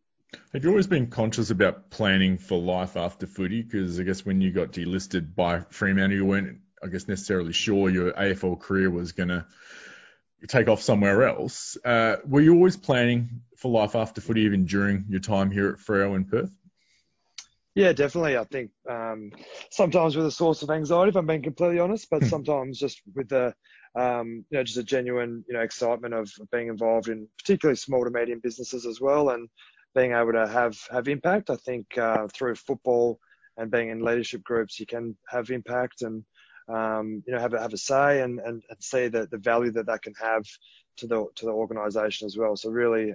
Have 0.53 0.63
you 0.63 0.69
always 0.69 0.87
been 0.87 1.07
conscious 1.07 1.49
about 1.49 1.89
planning 1.89 2.37
for 2.37 2.59
life 2.59 2.95
after 2.95 3.25
footy? 3.27 3.61
Because 3.61 3.99
I 3.99 4.03
guess 4.03 4.25
when 4.25 4.41
you 4.41 4.51
got 4.51 4.71
delisted 4.71 5.35
by 5.35 5.61
Fremantle, 5.69 6.17
you 6.17 6.25
weren't, 6.25 6.59
I 6.83 6.87
guess, 6.87 7.07
necessarily 7.07 7.53
sure 7.53 7.89
your 7.89 8.11
AFL 8.13 8.59
career 8.59 8.89
was 8.89 9.11
going 9.11 9.29
to 9.29 9.45
take 10.47 10.67
off 10.67 10.81
somewhere 10.81 11.27
else. 11.27 11.77
Uh, 11.83 12.17
were 12.25 12.41
you 12.41 12.53
always 12.53 12.77
planning 12.77 13.41
for 13.57 13.71
life 13.71 13.95
after 13.95 14.21
footy, 14.21 14.41
even 14.41 14.65
during 14.65 15.05
your 15.09 15.21
time 15.21 15.51
here 15.51 15.69
at 15.69 15.77
Freo 15.77 16.15
in 16.15 16.25
Perth? 16.25 16.51
Yeah, 17.75 17.91
definitely. 17.93 18.37
I 18.37 18.43
think 18.43 18.71
um, 18.87 19.31
sometimes 19.71 20.15
with 20.15 20.27
a 20.27 20.31
source 20.31 20.61
of 20.61 20.69
anxiety, 20.69 21.09
if 21.09 21.15
I'm 21.15 21.25
being 21.25 21.41
completely 21.41 21.79
honest, 21.79 22.07
but 22.11 22.21
hmm. 22.21 22.29
sometimes 22.29 22.77
just 22.77 23.01
with 23.15 23.29
the 23.29 23.55
um, 23.95 24.45
you 24.49 24.57
know 24.57 24.63
just 24.63 24.77
a 24.77 24.83
genuine 24.83 25.43
you 25.47 25.55
know 25.55 25.61
excitement 25.61 26.13
of 26.13 26.31
being 26.51 26.67
involved 26.67 27.09
in 27.09 27.27
particularly 27.37 27.75
small 27.75 28.03
to 28.03 28.11
medium 28.11 28.39
businesses 28.43 28.85
as 28.85 29.01
well, 29.01 29.29
and 29.29 29.49
being 29.95 30.13
able 30.13 30.33
to 30.33 30.47
have 30.47 30.77
have 30.91 31.07
impact. 31.07 31.49
I 31.49 31.55
think 31.55 31.97
uh, 31.97 32.27
through 32.33 32.55
football 32.55 33.19
and 33.57 33.71
being 33.71 33.89
in 33.89 34.03
leadership 34.03 34.43
groups, 34.43 34.79
you 34.79 34.85
can 34.85 35.15
have 35.27 35.49
impact 35.51 36.01
and 36.01 36.23
um, 36.69 37.23
you 37.25 37.33
know 37.33 37.39
have 37.39 37.53
a, 37.53 37.61
have 37.61 37.73
a 37.73 37.77
say 37.77 38.21
and, 38.21 38.39
and, 38.39 38.63
and 38.69 38.77
see 38.79 39.07
the, 39.07 39.27
the 39.27 39.37
value 39.37 39.71
that 39.71 39.85
that 39.85 40.01
can 40.01 40.13
have 40.21 40.45
to 40.97 41.07
the 41.07 41.25
to 41.35 41.45
the 41.45 41.51
organisation 41.51 42.25
as 42.25 42.37
well. 42.37 42.55
So 42.55 42.69
really 42.69 43.13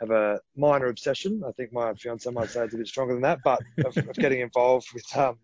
have 0.00 0.10
a 0.10 0.40
minor 0.56 0.86
obsession. 0.86 1.42
I 1.46 1.52
think 1.52 1.72
my 1.72 1.92
fiance 1.94 2.30
might 2.30 2.50
say 2.50 2.64
it's 2.64 2.74
a 2.74 2.78
bit 2.78 2.86
stronger 2.86 3.14
than 3.14 3.22
that, 3.22 3.40
but 3.42 3.60
of, 3.84 3.96
of 3.96 4.14
getting 4.14 4.40
involved 4.40 4.88
with 4.94 5.16
um, 5.16 5.38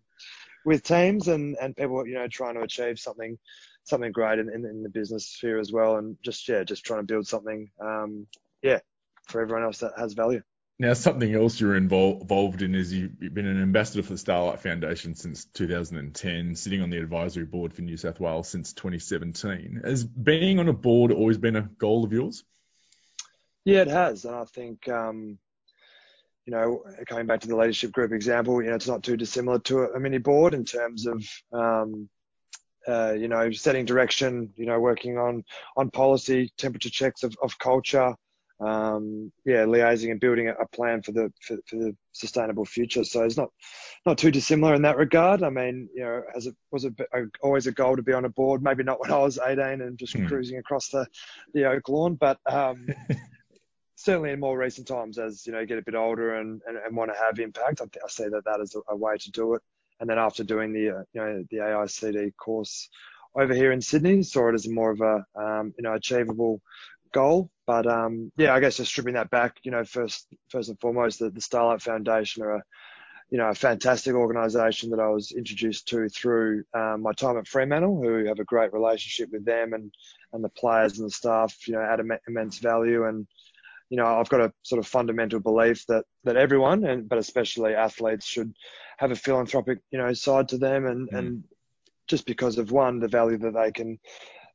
with 0.65 0.83
teams 0.83 1.27
and, 1.27 1.55
and 1.61 1.75
people, 1.75 2.05
you 2.07 2.15
know, 2.15 2.27
trying 2.27 2.55
to 2.55 2.61
achieve 2.61 2.99
something 2.99 3.37
something 3.83 4.11
great 4.11 4.39
in, 4.39 4.49
in, 4.49 4.65
in 4.65 4.81
the 4.81 4.89
business 4.89 5.27
sphere 5.27 5.59
as 5.59 5.71
well, 5.71 5.97
and 5.97 6.17
just 6.23 6.47
yeah, 6.49 6.63
just 6.63 6.83
trying 6.83 6.99
to 6.99 7.05
build 7.05 7.27
something, 7.27 7.69
um, 7.79 8.25
yeah, 8.63 8.79
for 9.27 9.41
everyone 9.41 9.63
else 9.63 9.77
that 9.77 9.93
has 9.97 10.13
value. 10.13 10.41
Now, 10.77 10.93
something 10.93 11.33
else 11.33 11.59
you're 11.59 11.77
involved 11.77 12.23
involved 12.23 12.61
in 12.61 12.75
is 12.75 12.91
you've 12.91 13.17
been 13.17 13.47
an 13.47 13.61
ambassador 13.61 14.03
for 14.03 14.11
the 14.11 14.17
Starlight 14.17 14.59
Foundation 14.59 15.15
since 15.15 15.45
2010, 15.45 16.55
sitting 16.55 16.81
on 16.81 16.89
the 16.89 16.97
advisory 16.97 17.45
board 17.45 17.73
for 17.73 17.81
New 17.81 17.95
South 17.95 18.19
Wales 18.19 18.49
since 18.49 18.73
2017. 18.73 19.81
Has 19.85 20.03
being 20.03 20.59
on 20.59 20.67
a 20.67 20.73
board 20.73 21.13
always 21.13 21.37
been 21.37 21.55
a 21.55 21.61
goal 21.61 22.03
of 22.03 22.11
yours? 22.11 22.43
Yeah, 23.63 23.81
it 23.81 23.87
has, 23.87 24.25
and 24.25 24.35
I 24.35 24.43
think 24.43 24.89
um, 24.89 25.39
you 26.45 26.51
know, 26.51 26.83
coming 27.07 27.25
back 27.25 27.39
to 27.41 27.47
the 27.47 27.55
leadership 27.55 27.93
group 27.93 28.11
example, 28.11 28.61
you 28.61 28.69
know, 28.69 28.75
it's 28.75 28.87
not 28.87 29.01
too 29.01 29.15
dissimilar 29.15 29.59
to 29.59 29.83
a 29.83 29.99
mini 29.99 30.17
board 30.17 30.53
in 30.53 30.65
terms 30.65 31.07
of 31.07 31.25
um, 31.53 32.09
uh, 32.85 33.13
you 33.17 33.29
know, 33.29 33.49
setting 33.51 33.85
direction, 33.85 34.53
you 34.57 34.65
know, 34.65 34.79
working 34.79 35.17
on 35.17 35.43
on 35.77 35.89
policy, 35.89 36.51
temperature 36.57 36.89
checks 36.89 37.23
of, 37.23 37.35
of 37.41 37.57
culture, 37.57 38.13
um, 38.59 39.31
yeah, 39.43 39.65
liaising 39.65 40.11
and 40.11 40.19
building 40.19 40.47
a, 40.47 40.65
plan 40.67 41.01
for 41.01 41.11
the 41.11 41.31
for, 41.41 41.57
for, 41.67 41.75
the 41.75 41.95
sustainable 42.13 42.65
future. 42.65 43.03
So 43.03 43.23
it's 43.23 43.35
not 43.35 43.49
not 44.05 44.17
too 44.17 44.31
dissimilar 44.31 44.75
in 44.75 44.81
that 44.83 44.97
regard. 44.97 45.43
I 45.43 45.49
mean, 45.49 45.89
you 45.93 46.03
know, 46.03 46.21
as 46.35 46.47
it 46.47 46.55
was 46.71 46.85
a, 46.85 46.91
a, 47.13 47.23
always 47.41 47.67
a 47.67 47.73
goal 47.73 47.97
to 47.97 48.01
be 48.01 48.13
on 48.13 48.25
a 48.25 48.29
board. 48.29 48.63
Maybe 48.63 48.83
not 48.83 49.01
when 49.01 49.11
I 49.11 49.17
was 49.17 49.39
18 49.39 49.81
and 49.81 49.97
just 49.97 50.13
hmm. 50.13 50.25
cruising 50.27 50.57
across 50.57 50.87
the 50.89 51.05
the 51.53 51.65
oak 51.65 51.89
lawn, 51.89 52.15
but 52.15 52.39
um, 52.45 52.87
certainly 53.95 54.31
in 54.31 54.39
more 54.39 54.57
recent 54.57 54.87
times, 54.87 55.17
as 55.17 55.45
you 55.45 55.51
know, 55.51 55.65
get 55.65 55.77
a 55.77 55.83
bit 55.83 55.95
older 55.95 56.35
and, 56.35 56.61
and, 56.67 56.77
and 56.77 56.95
want 56.95 57.11
to 57.11 57.19
have 57.19 57.39
impact, 57.39 57.81
I, 57.81 57.85
I 57.85 58.07
see 58.07 58.25
that 58.25 58.45
that 58.45 58.59
is 58.61 58.75
a, 58.75 58.93
a, 58.93 58.95
way 58.95 59.17
to 59.17 59.31
do 59.31 59.55
it. 59.55 59.61
And 59.99 60.09
then 60.09 60.19
after 60.19 60.43
doing 60.43 60.71
the 60.71 60.89
uh, 60.89 61.03
you 61.13 61.21
know 61.21 61.43
the 61.49 61.57
AICD 61.57 62.35
course 62.37 62.89
over 63.35 63.53
here 63.53 63.71
in 63.71 63.81
Sydney, 63.81 64.23
saw 64.23 64.49
it 64.49 64.53
as 64.53 64.67
more 64.67 64.91
of 64.91 65.01
a 65.01 65.25
um, 65.35 65.73
you 65.77 65.83
know 65.83 65.93
achievable 65.93 66.61
goal. 67.15 67.49
But 67.65 67.87
um, 67.87 68.31
yeah, 68.37 68.53
I 68.53 68.59
guess 68.59 68.77
just 68.77 68.91
stripping 68.91 69.15
that 69.15 69.31
back, 69.31 69.57
you 69.63 69.71
know, 69.71 69.83
first 69.83 70.27
first 70.49 70.69
and 70.69 70.79
foremost, 70.79 71.19
the, 71.19 71.31
the 71.31 71.41
Starlight 71.41 71.81
Foundation 71.81 72.43
are 72.43 72.57
a 72.57 72.63
you 73.31 73.39
know 73.39 73.49
a 73.49 73.55
fantastic 73.55 74.13
organisation 74.13 74.91
that 74.91 74.99
I 74.99 75.07
was 75.07 75.31
introduced 75.31 75.87
to 75.87 76.07
through 76.09 76.63
um, 76.75 77.01
my 77.01 77.13
time 77.13 77.37
at 77.37 77.47
Fremantle, 77.47 77.99
who 78.01 78.25
have 78.25 78.39
a 78.39 78.43
great 78.43 78.73
relationship 78.73 79.31
with 79.31 79.45
them 79.45 79.73
and 79.73 79.91
and 80.33 80.43
the 80.43 80.49
players 80.49 80.99
and 80.99 81.07
the 81.07 81.11
staff, 81.11 81.55
you 81.67 81.73
know, 81.73 81.81
add 81.81 82.01
immense 82.27 82.59
value 82.59 83.05
and 83.05 83.25
you 83.89 83.97
know, 83.97 84.05
I've 84.05 84.29
got 84.29 84.41
a 84.41 84.53
sort 84.63 84.79
of 84.79 84.87
fundamental 84.87 85.39
belief 85.39 85.85
that 85.87 86.05
that 86.23 86.37
everyone, 86.37 86.85
and 86.85 87.07
but 87.07 87.19
especially 87.19 87.75
athletes, 87.75 88.25
should 88.25 88.53
have 88.97 89.11
a 89.11 89.15
philanthropic, 89.15 89.79
you 89.91 89.99
know, 89.99 90.11
side 90.13 90.49
to 90.49 90.57
them, 90.57 90.85
and 90.85 91.09
mm. 91.09 91.17
and 91.17 91.43
just 92.07 92.25
because 92.25 92.57
of 92.57 92.71
one, 92.71 92.99
the 92.99 93.07
value 93.07 93.37
that 93.37 93.53
they 93.53 93.71
can 93.71 93.99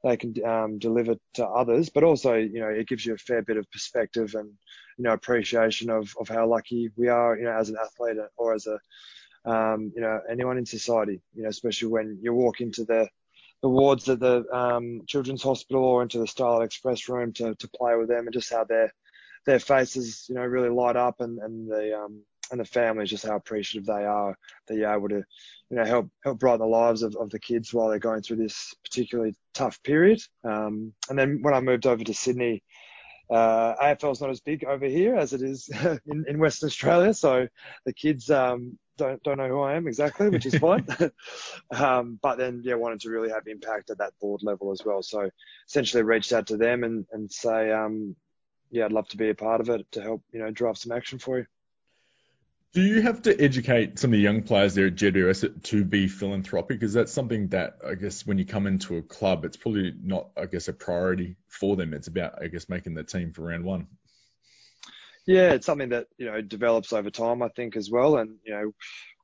they 0.03 0.17
can 0.17 0.35
um, 0.45 0.79
deliver 0.79 1.17
to 1.35 1.47
others, 1.47 1.91
but 1.91 2.05
also, 2.05 2.35
you 2.35 2.61
know, 2.61 2.69
it 2.69 2.89
gives 2.89 3.05
you 3.05 3.15
a 3.15 3.19
fair 3.19 3.43
bit 3.43 3.57
of 3.57 3.71
perspective 3.71 4.35
and 4.35 4.51
you 4.97 5.05
know 5.05 5.13
appreciation 5.13 5.91
of 5.91 6.13
of 6.19 6.29
how 6.29 6.47
lucky 6.47 6.91
we 6.97 7.09
are, 7.09 7.37
you 7.37 7.45
know, 7.45 7.57
as 7.57 7.69
an 7.69 7.77
athlete 7.83 8.17
or 8.37 8.55
as 8.55 8.67
a 8.67 8.79
um, 9.51 9.93
you 9.95 10.01
know 10.01 10.21
anyone 10.31 10.59
in 10.59 10.67
society, 10.67 11.21
you 11.35 11.43
know, 11.43 11.49
especially 11.49 11.89
when 11.89 12.19
you 12.23 12.33
walk 12.33 12.61
into 12.61 12.85
the 12.85 13.09
the 13.63 13.69
wards 13.69 14.09
at 14.09 14.21
the 14.21 14.45
um, 14.53 15.03
Children's 15.07 15.43
Hospital 15.43 15.85
or 15.85 16.03
into 16.03 16.19
the 16.19 16.27
Starlight 16.27 16.65
Express 16.65 17.09
room 17.09 17.33
to, 17.35 17.55
to 17.55 17.69
play 17.69 17.95
with 17.97 18.09
them 18.09 18.27
and 18.27 18.33
just 18.33 18.53
how 18.53 18.65
they're 18.65 18.93
their 19.47 19.59
faces, 19.59 20.27
you 20.29 20.35
know, 20.35 20.45
really 20.45 20.69
light 20.69 20.97
up 20.97 21.21
and, 21.21 21.39
and 21.39 21.71
the, 21.71 21.99
um, 21.99 22.23
and 22.51 22.61
the 22.61 22.65
families 22.65 23.11
just 23.11 23.27
how 23.27 23.37
appreciative 23.37 23.87
they 23.87 24.05
are 24.05 24.37
that 24.67 24.77
you're 24.77 24.93
able 24.93 25.09
to, 25.09 25.23
you 25.71 25.77
know, 25.77 25.85
help, 25.85 26.09
help 26.25 26.39
brighten 26.39 26.61
the 26.61 26.67
lives 26.67 27.03
of, 27.03 27.17
of 27.17 27.31
the 27.31 27.39
kids 27.39 27.73
while 27.73 27.89
they're 27.89 27.99
going 27.99 28.23
through 28.23 28.37
this 28.37 28.75
particularly 28.85 29.35
tough 29.55 29.83
period. 29.83 30.21
Um, 30.45 30.93
and 31.09 31.19
then 31.19 31.39
when 31.43 31.55
I 31.55 31.61
moved 31.61 31.87
over 31.87 32.03
to 32.03 32.15
Sydney, 32.15 32.63
uh, 33.31 33.77
AFL 33.77 34.13
is 34.13 34.21
not 34.21 34.31
as 34.31 34.41
big 34.41 34.65
over 34.65 34.87
here 34.87 35.15
as 35.15 35.33
it 35.33 35.43
is 35.43 35.69
in, 36.07 36.25
in 36.27 36.39
Western 36.39 36.67
Australia. 36.67 37.15
So 37.15 37.47
the 37.87 37.93
kids, 37.93 38.31
um, 38.31 38.79
don't, 38.97 39.23
don't 39.23 39.39
know 39.39 39.49
who 39.49 39.61
I 39.61 39.77
am 39.77 39.87
exactly, 39.87 40.29
which 40.29 40.47
is 40.47 40.57
fine. 40.57 40.87
um, 41.75 42.19
but 42.21 42.37
then, 42.37 42.61
yeah, 42.65 42.75
wanted 42.75 43.01
to 43.01 43.11
really 43.11 43.31
have 43.31 43.47
impact 43.47 43.91
at 43.91 43.99
that 43.99 44.13
board 44.21 44.43
level 44.43 44.73
as 44.73 44.83
well. 44.85 45.03
So 45.03 45.31
essentially 45.69 46.03
reached 46.03 46.33
out 46.33 46.49
to 46.49 46.57
them 46.57 46.85
and, 46.85 47.07
and 47.13 47.31
say, 47.31 47.71
um, 47.71 48.17
yeah, 48.71 48.85
I'd 48.85 48.93
love 48.93 49.09
to 49.09 49.17
be 49.17 49.31
a 49.31 49.35
part 49.35 49.61
of 49.61 49.69
it 49.69 49.87
to 49.93 50.03
help, 50.03 50.23
you 50.33 50.41
know, 50.41 50.51
drive 50.51 50.79
some 50.79 50.93
action 50.93 51.19
for 51.19 51.39
you. 51.39 51.47
Do 52.73 52.83
you 52.83 53.03
have 53.03 53.23
to 53.23 53.41
educate 53.41 53.99
some 53.99 54.11
of 54.11 54.13
the 54.13 54.23
young 54.23 54.43
players 54.43 54.75
there 54.75 54.87
at 54.87 54.95
GWS 54.95 55.63
to 55.65 55.85
be 55.85 56.07
philanthropic? 56.07 56.85
Is 56.85 56.93
that 56.93 57.09
something 57.09 57.49
that 57.49 57.79
I 57.85 57.95
guess 57.97 58.25
when 58.25 58.39
you 58.39 58.45
come 58.45 58.69
into 58.69 58.97
a 58.97 59.03
club, 59.03 59.45
it's 59.45 59.57
probably 59.57 59.93
not, 60.01 60.29
I 60.37 60.47
guess, 60.47 60.69
a 60.69 60.73
priority 60.73 61.37
for 61.49 61.75
them. 61.75 61.93
It's 61.93 62.07
about, 62.07 62.41
I 62.41 62.47
guess, 62.47 62.69
making 62.69 62.95
the 62.95 63.03
team 63.03 63.33
for 63.33 63.43
round 63.43 63.65
one. 63.65 63.89
Yeah, 65.27 65.53
it's 65.53 65.67
something 65.67 65.89
that 65.91 66.07
you 66.17 66.27
know 66.27 66.41
develops 66.41 66.93
over 66.93 67.11
time, 67.11 67.43
I 67.43 67.49
think, 67.49 67.77
as 67.77 67.91
well. 67.91 68.19
And 68.19 68.37
you 68.45 68.53
know, 68.53 68.73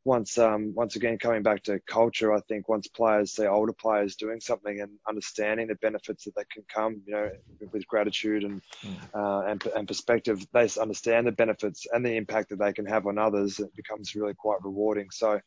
once 0.06 0.38
um, 0.38 0.72
once 0.75 0.94
again 0.94 1.18
coming 1.18 1.42
back 1.42 1.64
to 1.64 1.80
culture, 1.80 2.32
I 2.32 2.40
think 2.48 2.68
once 2.68 2.86
players 2.86 3.32
see 3.32 3.46
older 3.46 3.72
players 3.72 4.14
doing 4.14 4.40
something 4.40 4.80
and 4.80 4.92
understanding 5.08 5.66
the 5.66 5.75
benefits 5.76 6.25
that 6.25 6.36
they 6.36 6.44
can 6.50 6.62
come, 6.72 7.02
you 7.04 7.12
know, 7.12 7.30
with 7.72 7.86
gratitude 7.88 8.44
and 8.44 8.62
mm. 8.84 8.96
uh, 9.14 9.50
and, 9.50 9.66
and 9.76 9.88
perspective, 9.88 10.46
they 10.52 10.68
understand 10.80 11.26
the 11.26 11.32
benefits 11.32 11.86
and 11.92 12.06
the 12.06 12.16
impact 12.16 12.50
that 12.50 12.60
they 12.60 12.72
can 12.72 12.86
have 12.86 13.06
on 13.06 13.18
others. 13.18 13.58
It 13.58 13.75
becomes 13.75 14.14
really 14.14 14.34
quite 14.34 14.62
rewarding. 14.62 15.08
So, 15.10 15.40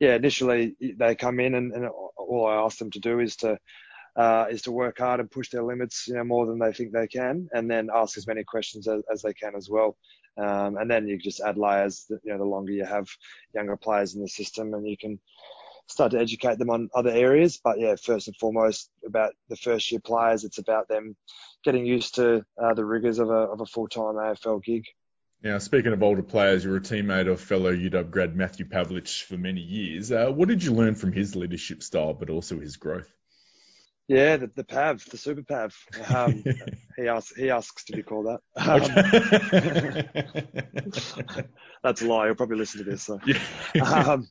yeah, 0.00 0.14
initially 0.14 0.74
they 0.80 1.14
come 1.14 1.38
in 1.38 1.54
and, 1.54 1.72
and 1.72 1.86
all 2.16 2.46
I 2.46 2.56
ask 2.64 2.78
them 2.78 2.90
to 2.92 3.00
do 3.00 3.20
is 3.20 3.36
to 3.36 3.58
uh, 4.16 4.46
is 4.50 4.62
to 4.62 4.72
work 4.72 4.96
hard 4.98 5.20
and 5.20 5.30
push 5.30 5.50
their 5.50 5.62
limits, 5.62 6.08
you 6.08 6.14
know, 6.14 6.24
more 6.24 6.46
than 6.46 6.58
they 6.58 6.72
think 6.72 6.90
they 6.90 7.06
can, 7.06 7.50
and 7.52 7.70
then 7.70 7.90
ask 7.94 8.16
as 8.16 8.26
many 8.26 8.42
questions 8.44 8.88
as, 8.88 9.02
as 9.12 9.20
they 9.20 9.34
can 9.34 9.54
as 9.54 9.68
well. 9.68 9.98
Um, 10.38 10.76
and 10.76 10.90
then 10.90 11.06
you 11.08 11.18
just 11.18 11.40
add 11.40 11.56
layers. 11.56 12.06
You 12.08 12.32
know, 12.32 12.38
the 12.38 12.44
longer 12.44 12.72
you 12.72 12.84
have 12.84 13.08
younger 13.54 13.76
players 13.76 14.14
in 14.14 14.22
the 14.22 14.28
system, 14.28 14.74
and 14.74 14.86
you 14.86 14.96
can 14.96 15.18
start 15.88 16.12
to 16.12 16.18
educate 16.18 16.58
them 16.58 16.70
on 16.70 16.90
other 16.94 17.10
areas. 17.10 17.60
But 17.62 17.78
yeah, 17.78 17.94
first 18.02 18.28
and 18.28 18.36
foremost, 18.36 18.90
about 19.06 19.32
the 19.48 19.56
first 19.56 19.90
year 19.90 20.00
players, 20.00 20.44
it's 20.44 20.58
about 20.58 20.88
them 20.88 21.16
getting 21.64 21.86
used 21.86 22.16
to 22.16 22.44
uh, 22.62 22.74
the 22.74 22.84
rigors 22.84 23.18
of 23.18 23.30
a 23.30 23.32
of 23.32 23.60
a 23.60 23.66
full 23.66 23.88
time 23.88 24.14
AFL 24.14 24.62
gig. 24.62 24.84
Now, 25.42 25.58
speaking 25.58 25.92
of 25.92 26.02
older 26.02 26.22
players, 26.22 26.64
you 26.64 26.70
were 26.70 26.78
a 26.78 26.80
teammate 26.80 27.30
of 27.30 27.40
fellow 27.40 27.72
UW 27.72 28.10
grad 28.10 28.34
Matthew 28.34 28.66
Pavlich 28.66 29.22
for 29.22 29.36
many 29.36 29.60
years. 29.60 30.10
Uh, 30.10 30.28
what 30.28 30.48
did 30.48 30.64
you 30.64 30.72
learn 30.72 30.94
from 30.94 31.12
his 31.12 31.36
leadership 31.36 31.82
style, 31.82 32.14
but 32.14 32.30
also 32.30 32.58
his 32.58 32.76
growth? 32.76 33.12
Yeah, 34.08 34.36
the, 34.36 34.50
the 34.54 34.64
Pav, 34.64 35.04
the 35.10 35.18
Super 35.18 35.42
Pav. 35.42 35.76
Um, 36.14 36.44
he 36.96 37.08
asks 37.08 37.34
he 37.36 37.50
asks 37.50 37.84
to 37.84 37.92
be 37.92 38.02
called 38.02 38.26
that. 38.26 38.40
Um, 38.56 38.80
that's 41.82 42.02
a 42.02 42.06
lie. 42.06 42.26
He'll 42.26 42.36
probably 42.36 42.58
listen 42.58 42.84
to 42.84 42.90
this. 42.90 43.02
So. 43.02 43.18
Yeah. 43.26 43.40
um, 43.82 44.28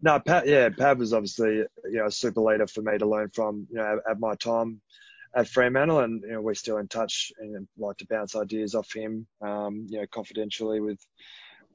no, 0.00 0.18
Pav, 0.18 0.46
yeah, 0.46 0.70
Pav 0.70 0.98
was 0.98 1.12
obviously 1.12 1.56
you 1.56 1.68
know 1.84 2.06
a 2.06 2.10
super 2.10 2.40
leader 2.40 2.66
for 2.66 2.82
me 2.82 2.96
to 2.98 3.06
learn 3.06 3.30
from. 3.34 3.66
You 3.70 3.76
know, 3.76 3.98
at, 4.06 4.12
at 4.12 4.20
my 4.20 4.34
time 4.36 4.80
at 5.34 5.48
Fremantle, 5.48 6.00
and 6.00 6.22
you 6.22 6.32
know 6.32 6.40
we're 6.40 6.54
still 6.54 6.78
in 6.78 6.88
touch 6.88 7.32
and 7.38 7.68
like 7.76 7.98
to 7.98 8.06
bounce 8.06 8.34
ideas 8.34 8.74
off 8.74 8.92
him. 8.92 9.26
Um, 9.42 9.86
you 9.88 10.00
know, 10.00 10.06
confidentially 10.10 10.80
with 10.80 10.98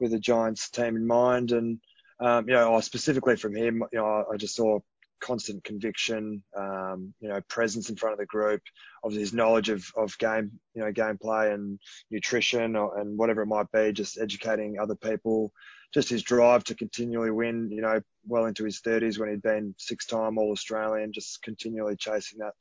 with 0.00 0.10
the 0.10 0.18
Giants 0.18 0.70
team 0.70 0.96
in 0.96 1.06
mind, 1.06 1.52
and 1.52 1.78
um, 2.20 2.48
you 2.48 2.54
know, 2.54 2.80
specifically 2.80 3.36
from 3.36 3.54
him, 3.54 3.82
you 3.92 3.98
know, 3.98 4.24
I 4.32 4.36
just 4.36 4.56
saw 4.56 4.80
constant 5.22 5.64
conviction, 5.64 6.42
um, 6.56 7.14
you 7.20 7.28
know, 7.28 7.40
presence 7.48 7.88
in 7.88 7.96
front 7.96 8.12
of 8.12 8.18
the 8.18 8.26
group, 8.26 8.60
obviously 9.02 9.22
his 9.22 9.32
knowledge 9.32 9.70
of, 9.70 9.84
of 9.96 10.18
game, 10.18 10.50
you 10.74 10.82
know, 10.82 10.92
gameplay 10.92 11.54
and 11.54 11.78
nutrition 12.10 12.76
or, 12.76 12.98
and 12.98 13.16
whatever 13.16 13.42
it 13.42 13.46
might 13.46 13.70
be, 13.72 13.92
just 13.92 14.20
educating 14.20 14.78
other 14.78 14.96
people, 14.96 15.52
just 15.94 16.10
his 16.10 16.22
drive 16.22 16.64
to 16.64 16.74
continually 16.74 17.30
win, 17.30 17.70
you 17.70 17.80
know, 17.80 18.00
well 18.26 18.46
into 18.46 18.64
his 18.64 18.80
30s 18.80 19.18
when 19.18 19.30
he'd 19.30 19.42
been 19.42 19.74
six-time 19.78 20.36
All 20.36 20.50
Australian, 20.50 21.12
just 21.12 21.42
continually 21.42 21.96
chasing 21.96 22.40
that 22.40 22.54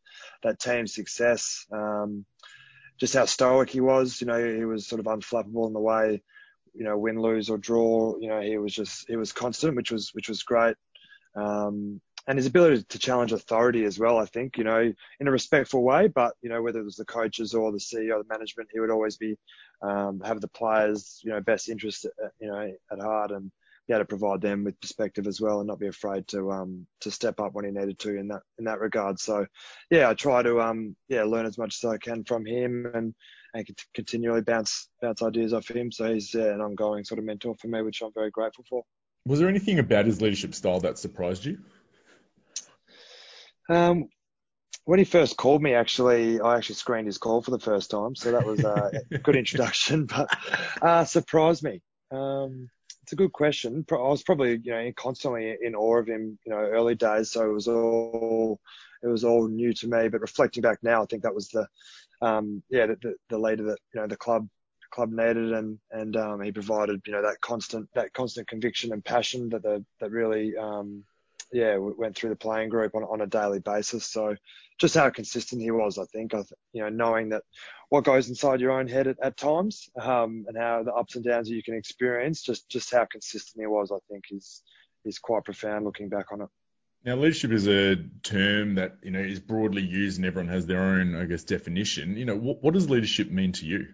that 0.43 0.59
team 0.59 0.87
success. 0.87 1.65
Um, 1.71 2.25
just 2.99 3.15
how 3.15 3.25
stoic 3.25 3.71
he 3.71 3.81
was, 3.81 4.21
you 4.21 4.27
know, 4.27 4.55
he 4.55 4.63
was 4.63 4.87
sort 4.87 4.99
of 4.99 5.07
unflappable 5.07 5.65
in 5.65 5.73
the 5.73 5.79
way, 5.79 6.21
you 6.75 6.83
know, 6.83 6.97
win, 6.97 7.19
lose 7.19 7.49
or 7.49 7.57
draw. 7.57 8.15
You 8.19 8.29
know, 8.29 8.41
he 8.41 8.57
was 8.57 8.73
just 8.73 9.07
he 9.07 9.15
was 9.15 9.31
constant, 9.31 9.75
which 9.75 9.91
was 9.91 10.11
which 10.13 10.29
was 10.29 10.43
great. 10.43 10.75
Um, 11.35 12.01
and 12.27 12.37
his 12.37 12.45
ability 12.45 12.83
to 12.83 12.99
challenge 12.99 13.31
authority 13.31 13.83
as 13.85 13.97
well, 13.97 14.17
I 14.17 14.25
think, 14.25 14.57
you 14.57 14.63
know, 14.63 14.93
in 15.19 15.27
a 15.27 15.31
respectful 15.31 15.83
way, 15.83 16.07
but, 16.07 16.33
you 16.41 16.49
know, 16.49 16.61
whether 16.61 16.79
it 16.79 16.85
was 16.85 16.95
the 16.95 17.05
coaches 17.05 17.53
or 17.53 17.71
the 17.71 17.79
CEO, 17.79 18.21
the 18.21 18.29
management, 18.29 18.69
he 18.71 18.79
would 18.79 18.91
always 18.91 19.17
be, 19.17 19.37
um, 19.81 20.21
have 20.21 20.41
the 20.41 20.47
players, 20.47 21.19
you 21.23 21.31
know, 21.31 21.41
best 21.41 21.69
interest, 21.69 22.05
uh, 22.05 22.27
you 22.39 22.47
know, 22.47 22.71
at 22.91 22.99
heart 22.99 23.31
and 23.31 23.51
be 23.87 23.93
able 23.93 24.01
to 24.01 24.05
provide 24.05 24.39
them 24.39 24.63
with 24.63 24.79
perspective 24.79 25.25
as 25.25 25.41
well 25.41 25.59
and 25.59 25.67
not 25.67 25.79
be 25.79 25.87
afraid 25.87 26.27
to, 26.27 26.51
um, 26.51 26.85
to 26.99 27.09
step 27.09 27.39
up 27.39 27.53
when 27.53 27.65
he 27.65 27.71
needed 27.71 27.97
to 27.97 28.15
in 28.15 28.27
that, 28.27 28.41
in 28.59 28.65
that 28.65 28.79
regard. 28.79 29.19
So, 29.19 29.47
yeah, 29.89 30.09
I 30.09 30.13
try 30.13 30.43
to, 30.43 30.61
um, 30.61 30.95
yeah, 31.07 31.23
learn 31.23 31.47
as 31.47 31.57
much 31.57 31.83
as 31.83 31.89
I 31.89 31.97
can 31.97 32.23
from 32.23 32.45
him 32.45 32.85
and, 32.93 33.15
and 33.55 33.67
continually 33.95 34.41
bounce, 34.41 34.89
bounce 35.01 35.23
ideas 35.23 35.53
off 35.53 35.67
him. 35.67 35.91
So 35.91 36.13
he's 36.13 36.35
uh, 36.35 36.53
an 36.53 36.61
ongoing 36.61 37.03
sort 37.03 37.17
of 37.17 37.25
mentor 37.25 37.55
for 37.55 37.67
me, 37.67 37.81
which 37.81 38.03
I'm 38.03 38.13
very 38.13 38.29
grateful 38.29 38.63
for. 38.69 38.83
Was 39.25 39.39
there 39.39 39.49
anything 39.49 39.79
about 39.79 40.05
his 40.05 40.21
leadership 40.21 40.55
style 40.55 40.79
that 40.81 40.97
surprised 40.97 41.45
you? 41.45 41.59
Um, 43.69 44.09
when 44.85 44.99
he 44.99 45.05
first 45.05 45.37
called 45.37 45.61
me, 45.61 45.73
actually, 45.73 46.39
I 46.41 46.57
actually 46.57 46.75
screened 46.75 47.07
his 47.07 47.17
call 47.17 47.41
for 47.41 47.51
the 47.51 47.59
first 47.59 47.91
time, 47.91 48.15
so 48.15 48.31
that 48.31 48.45
was 48.45 48.63
uh, 48.63 48.89
a 49.11 49.17
good 49.19 49.35
introduction. 49.35 50.05
But 50.15 50.35
uh, 50.81 51.05
surprised 51.05 51.63
me. 51.63 51.81
Um, 52.11 52.69
it's 53.03 53.13
a 53.13 53.15
good 53.15 53.31
question. 53.31 53.85
I 53.91 53.95
was 53.95 54.23
probably, 54.23 54.59
you 54.63 54.71
know, 54.71 54.91
constantly 54.95 55.55
in 55.61 55.75
awe 55.75 55.97
of 55.97 56.07
him, 56.07 56.37
you 56.45 56.51
know, 56.51 56.57
early 56.57 56.95
days. 56.95 57.31
So 57.31 57.49
it 57.49 57.53
was 57.53 57.67
all, 57.67 58.59
it 59.03 59.07
was 59.07 59.23
all 59.23 59.47
new 59.47 59.73
to 59.73 59.87
me. 59.87 60.07
But 60.07 60.21
reflecting 60.21 60.61
back 60.61 60.79
now, 60.83 61.03
I 61.03 61.05
think 61.05 61.23
that 61.23 61.35
was 61.35 61.49
the, 61.49 61.67
um, 62.21 62.63
yeah, 62.69 62.87
the, 62.87 62.97
the, 63.01 63.15
the 63.29 63.37
leader 63.37 63.63
that 63.63 63.79
you 63.93 64.01
know 64.01 64.07
the 64.07 64.17
club 64.17 64.47
club 64.91 65.11
needed, 65.11 65.53
and 65.53 65.79
and 65.91 66.15
um, 66.15 66.41
he 66.41 66.51
provided, 66.51 67.01
you 67.05 67.13
know, 67.13 67.21
that 67.21 67.41
constant 67.41 67.89
that 67.95 68.13
constant 68.13 68.47
conviction 68.47 68.93
and 68.93 69.03
passion 69.03 69.49
that 69.49 69.63
the 69.63 69.83
that 69.99 70.11
really 70.11 70.55
um, 70.57 71.03
yeah, 71.51 71.77
we 71.77 71.93
went 71.97 72.15
through 72.15 72.29
the 72.29 72.35
playing 72.35 72.69
group 72.69 72.95
on, 72.95 73.03
on 73.03 73.21
a 73.21 73.27
daily 73.27 73.59
basis. 73.59 74.05
So 74.05 74.35
just 74.79 74.95
how 74.95 75.09
consistent 75.09 75.61
he 75.61 75.71
was, 75.71 75.97
I 75.97 76.05
think, 76.05 76.33
I, 76.33 76.43
you 76.73 76.81
know, 76.81 76.89
knowing 76.89 77.29
that 77.29 77.43
what 77.89 78.03
goes 78.03 78.29
inside 78.29 78.61
your 78.61 78.71
own 78.71 78.87
head 78.87 79.07
at, 79.07 79.17
at 79.21 79.37
times, 79.37 79.89
um, 80.01 80.45
and 80.47 80.57
how 80.57 80.83
the 80.83 80.93
ups 80.93 81.15
and 81.15 81.23
downs 81.25 81.49
that 81.49 81.55
you 81.55 81.63
can 81.63 81.75
experience, 81.75 82.41
just, 82.41 82.69
just 82.69 82.91
how 82.91 83.05
consistent 83.05 83.61
he 83.61 83.67
was, 83.67 83.91
I 83.91 83.97
think 84.09 84.25
is, 84.31 84.63
is 85.05 85.19
quite 85.19 85.43
profound 85.43 85.85
looking 85.85 86.09
back 86.09 86.31
on 86.31 86.41
it. 86.41 86.49
Now, 87.03 87.15
leadership 87.15 87.51
is 87.51 87.67
a 87.67 87.95
term 88.21 88.75
that, 88.75 88.97
you 89.01 89.09
know, 89.09 89.19
is 89.19 89.39
broadly 89.39 89.81
used 89.81 90.17
and 90.17 90.25
everyone 90.25 90.53
has 90.53 90.67
their 90.67 90.81
own, 90.81 91.15
I 91.15 91.25
guess, 91.25 91.43
definition. 91.43 92.15
You 92.15 92.25
know, 92.25 92.35
what, 92.35 92.61
what 92.63 92.73
does 92.75 92.89
leadership 92.89 93.31
mean 93.31 93.51
to 93.53 93.65
you? 93.65 93.87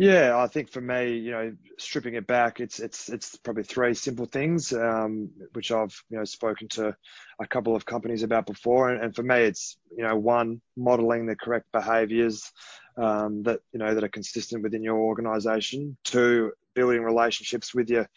Yeah, 0.00 0.38
I 0.38 0.46
think 0.46 0.70
for 0.70 0.80
me, 0.80 1.16
you 1.16 1.32
know, 1.32 1.56
stripping 1.76 2.14
it 2.14 2.24
back, 2.28 2.60
it's 2.60 2.78
it's 2.78 3.08
it's 3.08 3.34
probably 3.34 3.64
three 3.64 3.94
simple 3.94 4.26
things, 4.26 4.72
um, 4.72 5.28
which 5.54 5.72
I've 5.72 6.00
you 6.08 6.18
know 6.18 6.24
spoken 6.24 6.68
to 6.68 6.94
a 7.40 7.46
couple 7.48 7.74
of 7.74 7.84
companies 7.84 8.22
about 8.22 8.46
before, 8.46 8.90
and, 8.90 9.02
and 9.02 9.16
for 9.16 9.24
me, 9.24 9.40
it's 9.40 9.76
you 9.96 10.04
know 10.04 10.16
one 10.16 10.60
modelling 10.76 11.26
the 11.26 11.34
correct 11.34 11.66
behaviours 11.72 12.52
um, 12.96 13.42
that 13.42 13.58
you 13.72 13.80
know 13.80 13.92
that 13.92 14.04
are 14.04 14.08
consistent 14.08 14.62
within 14.62 14.84
your 14.84 14.98
organisation. 14.98 15.96
Two, 16.04 16.52
building 16.76 17.02
relationships 17.02 17.74
with 17.74 17.90
your 17.90 18.08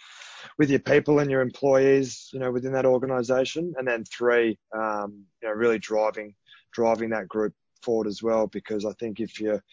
with 0.60 0.70
your 0.70 0.82
people 0.82 1.18
and 1.18 1.32
your 1.32 1.42
employees, 1.42 2.30
you 2.32 2.38
know, 2.40 2.52
within 2.52 2.74
that 2.74 2.86
organisation, 2.86 3.74
and 3.76 3.88
then 3.88 4.04
three, 4.06 4.56
um, 4.72 5.24
you 5.42 5.48
know, 5.50 5.56
really 5.56 5.80
driving 5.80 6.36
driving 6.74 7.10
that 7.10 7.28
group 7.28 7.54
forward 7.82 8.08
as 8.08 8.22
well 8.22 8.48
because 8.48 8.86
I 8.86 8.94
think 8.94 9.20
if 9.20 9.40
you're 9.40 9.64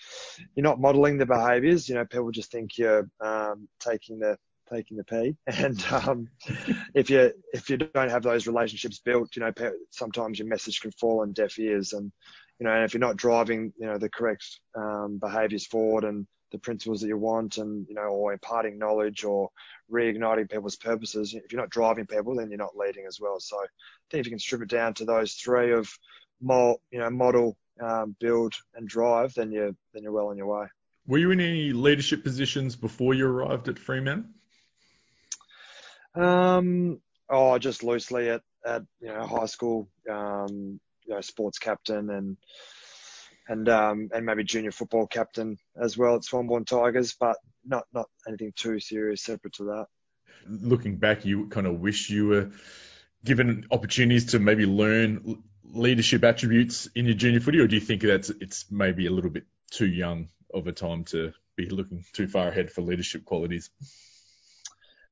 you're 0.55 0.65
not 0.65 0.81
modelling 0.81 1.19
the 1.19 1.27
behaviours, 1.27 1.89
you 1.89 1.95
know, 1.95 2.05
people 2.05 2.31
just 2.31 2.51
think 2.51 2.79
you're 2.79 3.09
um, 3.21 3.69
taking 3.81 4.19
the 4.19 4.39
taking 4.71 4.97
the 4.97 5.05
pee, 5.05 5.37
and 5.47 5.83
um, 5.91 6.29
if 6.95 7.11
you 7.11 7.33
if 7.53 7.71
you 7.71 7.77
don't 7.77 8.11
have 8.11 8.23
those 8.23 8.47
relationships 8.47 8.99
built, 8.99 9.35
you 9.37 9.43
know, 9.43 9.53
sometimes 9.91 10.39
your 10.39 10.49
message 10.49 10.81
can 10.81 10.93
fall 10.93 11.21
on 11.21 11.33
deaf 11.33 11.59
ears, 11.59 11.93
and 11.93 12.13
you 12.59 12.67
know, 12.67 12.73
and 12.73 12.85
if 12.85 12.95
you're 12.95 13.01
not 13.01 13.17
driving, 13.17 13.73
you 13.79 13.87
know, 13.87 13.99
the 13.99 14.11
correct 14.11 14.45
um, 14.77 15.19
behaviours 15.21 15.67
forward 15.67 16.05
and 16.05 16.27
the 16.51 16.59
principles 16.59 17.01
that 17.01 17.09
you 17.09 17.19
want, 17.19 17.59
and 17.59 17.87
you 17.89 17.95
know, 17.95 18.09
or 18.09 18.33
imparting 18.33 18.79
knowledge 18.79 19.25
or 19.25 19.51
reigniting 19.91 20.51
people's 20.51 20.77
purposes, 20.77 21.35
if 21.35 21.53
you're 21.53 21.61
not 21.61 21.71
driving 21.71 22.07
people, 22.07 22.37
then 22.37 22.51
you're 22.51 22.59
not 22.59 22.77
leading 22.77 23.07
as 23.07 23.19
well. 23.21 23.39
So 23.41 23.57
I 23.57 23.67
think 24.11 24.21
if 24.21 24.27
you 24.27 24.33
can 24.33 24.39
strip 24.39 24.63
it 24.63 24.69
down 24.69 24.95
to 24.95 25.05
those 25.05 25.35
three 25.35 25.73
of 25.73 25.91
more, 26.41 26.79
you 26.91 26.99
know, 26.99 27.11
model, 27.11 27.57
um, 27.81 28.17
build 28.21 28.55
and 28.75 28.89
drive, 28.89 29.35
then 29.35 29.53
you're 29.53 29.75
then 29.93 30.03
you're 30.03 30.13
well 30.13 30.29
on 30.29 30.37
your 30.37 30.47
way. 30.47 30.67
Were 31.07 31.19
you 31.19 31.31
in 31.31 31.41
any 31.41 31.73
leadership 31.73 32.23
positions 32.23 32.77
before 32.77 33.15
you 33.15 33.27
arrived 33.27 33.69
at 33.69 33.79
Fremantle? 33.79 34.31
Um, 36.15 37.01
oh, 37.31 37.59
just 37.59 37.83
loosely 37.83 38.29
at, 38.31 38.43
at 38.65 38.83
you 39.01 39.09
know 39.09 39.27
high 39.27 39.47
school, 39.47 39.89
um, 40.11 40.81
you 41.07 41.15
know, 41.15 41.21
sports 41.21 41.59
captain 41.59 42.11
and 42.11 42.37
and 43.49 43.69
um, 43.69 44.11
and 44.13 44.27
maybe 44.27 44.45
junior 44.45 44.73
football 44.73 45.07
captain 45.07 45.57
as 45.81 45.97
well 45.97 46.17
at 46.17 46.23
Swanbourne 46.23 46.67
Tigers, 46.67 47.17
but 47.19 47.37
not 47.65 47.85
not 47.93 48.07
anything 48.27 48.53
too 48.55 48.79
serious 48.81 49.23
separate 49.23 49.55
to 49.55 49.65
that. 49.65 49.87
Looking 50.47 50.97
back, 50.97 51.25
you 51.25 51.49
kind 51.49 51.67
of 51.67 51.81
wish 51.81 52.11
you 52.11 52.27
were 52.29 52.51
given 53.25 53.67
opportunities 53.71 54.27
to 54.27 54.39
maybe 54.39 54.67
learn 54.67 55.43
leadership 55.73 56.25
attributes 56.25 56.89
in 56.95 57.07
your 57.07 57.15
junior 57.15 57.41
footy, 57.41 57.59
or 57.59 57.67
do 57.67 57.75
you 57.75 57.81
think 57.81 58.03
that's 58.03 58.31
it's 58.31 58.67
maybe 58.71 59.07
a 59.07 59.11
little 59.11 59.31
bit 59.31 59.45
too 59.71 59.87
young 59.87 60.29
of 60.53 60.67
a 60.67 60.73
time 60.73 61.05
to 61.05 61.33
be 61.57 61.69
looking 61.69 62.05
too 62.13 62.27
far 62.27 62.49
ahead 62.49 62.71
for 62.71 62.83
leadership 62.83 63.25
qualities? 63.25 63.71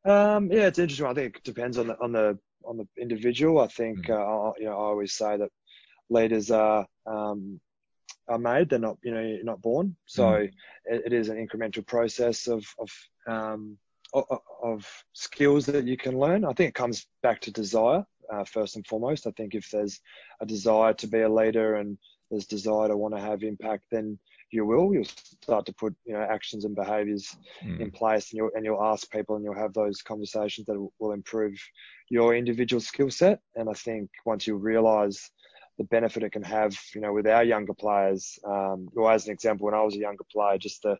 Um, 0.04 0.50
yeah, 0.52 0.66
it's 0.66 0.78
interesting. 0.78 1.06
I 1.06 1.14
think 1.14 1.36
it 1.38 1.44
depends 1.44 1.78
on 1.78 1.88
the 1.88 1.98
on 1.98 2.12
the 2.12 2.38
on 2.64 2.76
the 2.76 2.88
individual. 3.00 3.60
I 3.60 3.66
think 3.66 4.06
mm. 4.06 4.10
uh, 4.10 4.52
you 4.58 4.66
know 4.66 4.72
I 4.72 4.74
always 4.74 5.12
say 5.12 5.36
that 5.36 5.50
leaders 6.08 6.50
are 6.50 6.86
um, 7.06 7.60
are 8.28 8.38
made; 8.38 8.70
they're 8.70 8.78
not 8.78 8.98
you 9.02 9.12
know 9.12 9.20
you're 9.20 9.44
not 9.44 9.62
born. 9.62 9.96
So 10.06 10.24
mm. 10.24 10.52
it, 10.84 11.02
it 11.06 11.12
is 11.12 11.28
an 11.28 11.44
incremental 11.44 11.86
process 11.86 12.46
of 12.46 12.64
of 12.78 12.90
um, 13.26 13.78
of 14.14 14.86
skills 15.12 15.66
that 15.66 15.86
you 15.86 15.96
can 15.96 16.18
learn. 16.18 16.44
I 16.44 16.52
think 16.52 16.68
it 16.68 16.74
comes 16.74 17.06
back 17.22 17.40
to 17.42 17.50
desire 17.50 18.06
uh, 18.32 18.44
first 18.44 18.76
and 18.76 18.86
foremost. 18.86 19.26
I 19.26 19.30
think 19.32 19.54
if 19.54 19.70
there's 19.70 20.00
a 20.40 20.46
desire 20.46 20.94
to 20.94 21.06
be 21.06 21.20
a 21.20 21.28
leader 21.28 21.76
and 21.76 21.98
there's 22.30 22.46
desire 22.46 22.88
to 22.88 22.96
want 22.96 23.14
to 23.14 23.20
have 23.20 23.42
impact, 23.42 23.84
then 23.90 24.18
you 24.50 24.64
will. 24.64 24.92
You'll 24.92 25.04
start 25.04 25.66
to 25.66 25.72
put 25.72 25.94
you 26.04 26.14
know 26.14 26.22
actions 26.22 26.64
and 26.64 26.74
behaviours 26.74 27.36
mm. 27.62 27.80
in 27.80 27.90
place, 27.90 28.30
and 28.30 28.38
you'll 28.38 28.50
and 28.54 28.64
you'll 28.64 28.82
ask 28.82 29.10
people, 29.10 29.36
and 29.36 29.44
you'll 29.44 29.54
have 29.54 29.74
those 29.74 30.02
conversations 30.02 30.66
that 30.66 30.88
will 30.98 31.12
improve 31.12 31.54
your 32.08 32.34
individual 32.34 32.80
skill 32.80 33.10
set. 33.10 33.40
And 33.54 33.68
I 33.68 33.74
think 33.74 34.10
once 34.24 34.46
you 34.46 34.56
realise 34.56 35.30
the 35.78 35.84
benefit 35.84 36.22
it 36.22 36.32
can 36.32 36.42
have, 36.42 36.74
you 36.94 37.00
know, 37.00 37.12
with 37.12 37.26
our 37.26 37.44
younger 37.44 37.74
players. 37.74 38.38
Um, 38.44 38.88
well, 38.94 39.10
as 39.10 39.26
an 39.26 39.32
example, 39.32 39.66
when 39.66 39.74
I 39.74 39.82
was 39.82 39.94
a 39.94 39.98
younger 39.98 40.24
player, 40.32 40.58
just 40.58 40.82
the 40.82 40.96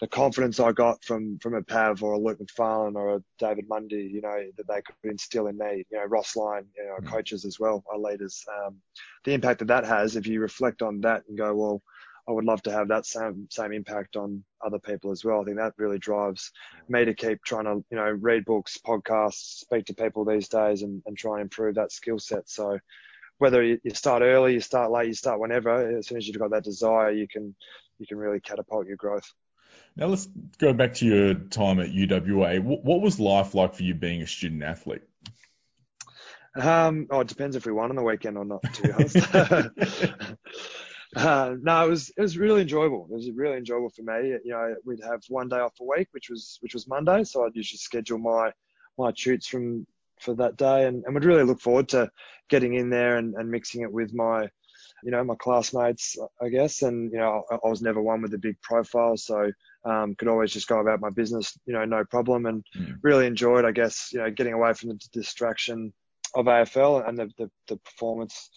the 0.00 0.08
confidence 0.08 0.60
I 0.60 0.72
got 0.72 1.02
from 1.04 1.38
from 1.38 1.54
a 1.54 1.62
Pav 1.62 2.02
or 2.02 2.12
a 2.14 2.18
Luke 2.18 2.38
McPharlin 2.38 2.96
or 2.96 3.16
a 3.16 3.22
David 3.38 3.68
Mundy, 3.68 4.10
you 4.12 4.20
know, 4.20 4.42
that 4.56 4.66
they 4.66 4.82
could 4.82 5.10
instill 5.10 5.46
in 5.46 5.56
me. 5.56 5.84
You 5.90 5.98
know, 5.98 6.04
Ross 6.04 6.36
Lyon, 6.36 6.66
you 6.76 6.84
know, 6.84 6.96
mm. 7.00 7.06
coaches 7.06 7.44
as 7.44 7.60
well, 7.60 7.84
our 7.90 7.98
leaders. 7.98 8.44
Um, 8.64 8.76
the 9.24 9.32
impact 9.32 9.60
that 9.60 9.68
that 9.68 9.84
has, 9.84 10.16
if 10.16 10.26
you 10.26 10.40
reflect 10.40 10.82
on 10.82 11.00
that 11.02 11.22
and 11.28 11.38
go, 11.38 11.54
well, 11.54 11.82
I 12.28 12.32
would 12.32 12.44
love 12.44 12.62
to 12.62 12.72
have 12.72 12.88
that 12.88 13.06
same 13.06 13.46
same 13.50 13.72
impact 13.72 14.16
on 14.16 14.42
other 14.64 14.78
people 14.78 15.10
as 15.10 15.24
well. 15.24 15.40
I 15.40 15.44
think 15.44 15.58
that 15.58 15.74
really 15.76 15.98
drives 15.98 16.50
me 16.88 17.04
to 17.04 17.14
keep 17.14 17.42
trying 17.44 17.64
to, 17.64 17.84
you 17.90 17.96
know, 17.96 18.10
read 18.10 18.44
books, 18.44 18.78
podcasts, 18.84 19.60
speak 19.60 19.84
to 19.86 19.94
people 19.94 20.24
these 20.24 20.48
days, 20.48 20.82
and, 20.82 21.02
and 21.06 21.16
try 21.16 21.34
and 21.34 21.42
improve 21.42 21.74
that 21.76 21.92
skill 21.92 22.18
set. 22.18 22.48
So 22.48 22.78
whether 23.38 23.62
you 23.62 23.78
start 23.92 24.22
early, 24.22 24.54
you 24.54 24.60
start 24.60 24.90
late, 24.90 25.08
you 25.08 25.14
start 25.14 25.40
whenever, 25.40 25.98
as 25.98 26.06
soon 26.06 26.18
as 26.18 26.26
you've 26.26 26.38
got 26.38 26.50
that 26.50 26.64
desire, 26.64 27.10
you 27.10 27.28
can 27.28 27.54
you 27.98 28.06
can 28.06 28.18
really 28.18 28.40
catapult 28.40 28.86
your 28.86 28.96
growth. 28.96 29.30
Now 29.96 30.06
let's 30.06 30.26
go 30.58 30.72
back 30.72 30.94
to 30.94 31.06
your 31.06 31.34
time 31.34 31.78
at 31.78 31.90
UWA. 31.90 32.60
What 32.60 33.00
was 33.00 33.20
life 33.20 33.54
like 33.54 33.74
for 33.74 33.84
you 33.84 33.94
being 33.94 34.22
a 34.22 34.26
student 34.26 34.62
athlete? 34.62 35.02
Um, 36.56 37.06
oh, 37.10 37.20
it 37.20 37.28
depends 37.28 37.56
if 37.56 37.66
we 37.66 37.72
won 37.72 37.90
on 37.90 37.96
the 37.96 38.02
weekend 38.02 38.36
or 38.36 38.44
not. 38.44 38.62
To 38.62 38.82
be 38.82 38.92
honest, 38.92 39.16
uh, 41.16 41.54
no, 41.60 41.86
it 41.86 41.90
was 41.90 42.12
it 42.16 42.20
was 42.20 42.38
really 42.38 42.62
enjoyable. 42.62 43.06
It 43.10 43.14
was 43.14 43.30
really 43.30 43.56
enjoyable 43.56 43.90
for 43.90 44.02
me. 44.02 44.28
You 44.44 44.52
know, 44.52 44.74
we'd 44.84 45.02
have 45.02 45.22
one 45.28 45.48
day 45.48 45.58
off 45.58 45.74
a 45.80 45.84
week, 45.84 46.08
which 46.12 46.30
was 46.30 46.58
which 46.60 46.74
was 46.74 46.88
Monday, 46.88 47.24
so 47.24 47.44
I'd 47.44 47.56
usually 47.56 47.78
schedule 47.78 48.18
my 48.18 48.52
my 48.98 49.12
shoots 49.14 49.46
from 49.46 49.86
for 50.20 50.34
that 50.34 50.56
day, 50.56 50.86
and, 50.86 51.04
and 51.04 51.14
would 51.14 51.24
really 51.24 51.42
look 51.42 51.60
forward 51.60 51.88
to 51.90 52.10
getting 52.48 52.74
in 52.74 52.90
there 52.90 53.16
and, 53.16 53.34
and 53.34 53.50
mixing 53.50 53.82
it 53.82 53.92
with 53.92 54.14
my 54.14 54.48
you 55.04 55.10
know, 55.10 55.22
my 55.22 55.34
classmates, 55.36 56.16
I 56.40 56.48
guess. 56.48 56.82
And, 56.82 57.12
you 57.12 57.18
know, 57.18 57.44
I, 57.50 57.56
I 57.56 57.68
was 57.68 57.82
never 57.82 58.00
one 58.00 58.22
with 58.22 58.32
a 58.34 58.38
big 58.38 58.60
profile. 58.62 59.16
So, 59.16 59.52
um, 59.84 60.14
could 60.14 60.28
always 60.28 60.52
just 60.52 60.66
go 60.66 60.80
about 60.80 61.00
my 61.00 61.10
business, 61.10 61.56
you 61.66 61.74
know, 61.74 61.84
no 61.84 62.04
problem. 62.04 62.46
And 62.46 62.64
mm. 62.76 62.96
really 63.02 63.26
enjoyed, 63.26 63.64
I 63.64 63.72
guess, 63.72 64.08
you 64.12 64.20
know, 64.20 64.30
getting 64.30 64.54
away 64.54 64.72
from 64.72 64.88
the 64.88 65.00
distraction 65.12 65.92
of 66.34 66.46
AFL 66.46 67.06
and 67.06 67.18
the, 67.18 67.30
the, 67.36 67.50
the 67.68 67.76
performance 67.76 68.50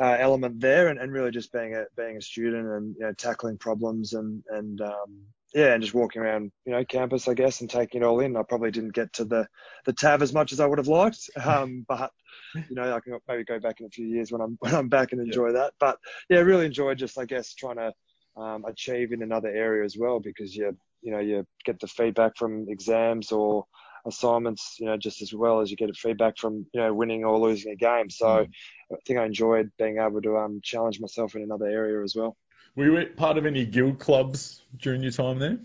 uh, 0.00 0.16
element 0.18 0.60
there 0.60 0.88
and, 0.88 0.98
and 0.98 1.12
really 1.12 1.30
just 1.30 1.52
being 1.52 1.76
a, 1.76 1.84
being 1.96 2.16
a 2.16 2.22
student 2.22 2.66
and, 2.66 2.96
you 2.98 3.06
know, 3.06 3.12
tackling 3.12 3.56
problems 3.56 4.14
and, 4.14 4.42
and, 4.48 4.80
um, 4.80 5.22
yeah, 5.54 5.74
and 5.74 5.82
just 5.82 5.94
walking 5.94 6.22
around, 6.22 6.52
you 6.64 6.72
know, 6.72 6.84
campus, 6.84 7.26
I 7.26 7.34
guess, 7.34 7.60
and 7.60 7.68
taking 7.68 8.02
it 8.02 8.04
all 8.04 8.20
in. 8.20 8.36
I 8.36 8.42
probably 8.42 8.70
didn't 8.70 8.94
get 8.94 9.12
to 9.14 9.24
the, 9.24 9.48
the 9.84 9.92
TAV 9.92 10.22
as 10.22 10.32
much 10.32 10.52
as 10.52 10.60
I 10.60 10.66
would 10.66 10.78
have 10.78 10.88
liked. 10.88 11.28
Um, 11.44 11.84
but, 11.88 12.12
you 12.54 12.76
know, 12.76 12.94
I 12.94 13.00
can 13.00 13.18
maybe 13.26 13.44
go 13.44 13.58
back 13.58 13.80
in 13.80 13.86
a 13.86 13.90
few 13.90 14.06
years 14.06 14.30
when 14.30 14.40
I'm, 14.40 14.56
when 14.60 14.74
I'm 14.74 14.88
back 14.88 15.12
and 15.12 15.20
enjoy 15.20 15.48
yeah. 15.48 15.52
that. 15.54 15.72
But 15.80 15.98
yeah, 16.28 16.38
really 16.38 16.66
enjoyed 16.66 16.98
just, 16.98 17.18
I 17.18 17.24
guess, 17.24 17.54
trying 17.54 17.76
to, 17.76 17.92
um, 18.40 18.64
achieve 18.66 19.12
in 19.12 19.22
another 19.22 19.48
area 19.48 19.84
as 19.84 19.96
well 19.98 20.20
because 20.20 20.54
you, 20.54 20.76
you 21.02 21.10
know, 21.10 21.18
you 21.18 21.44
get 21.64 21.80
the 21.80 21.88
feedback 21.88 22.36
from 22.36 22.66
exams 22.68 23.32
or 23.32 23.64
assignments, 24.06 24.76
you 24.78 24.86
know, 24.86 24.96
just 24.96 25.20
as 25.20 25.34
well 25.34 25.60
as 25.60 25.70
you 25.70 25.76
get 25.76 25.90
a 25.90 25.94
feedback 25.94 26.38
from, 26.38 26.64
you 26.72 26.80
know, 26.80 26.94
winning 26.94 27.24
or 27.24 27.38
losing 27.38 27.72
a 27.72 27.76
game. 27.76 28.08
So 28.08 28.26
mm. 28.26 28.48
I 28.92 28.96
think 29.06 29.18
I 29.18 29.24
enjoyed 29.24 29.70
being 29.78 29.98
able 29.98 30.22
to, 30.22 30.36
um, 30.36 30.60
challenge 30.62 31.00
myself 31.00 31.34
in 31.34 31.42
another 31.42 31.66
area 31.66 32.02
as 32.04 32.14
well. 32.14 32.36
Were 32.76 32.84
you 33.00 33.06
part 33.16 33.36
of 33.38 33.46
any 33.46 33.66
guild 33.66 33.98
clubs 33.98 34.62
during 34.78 35.02
your 35.02 35.12
time 35.12 35.38
there? 35.38 35.58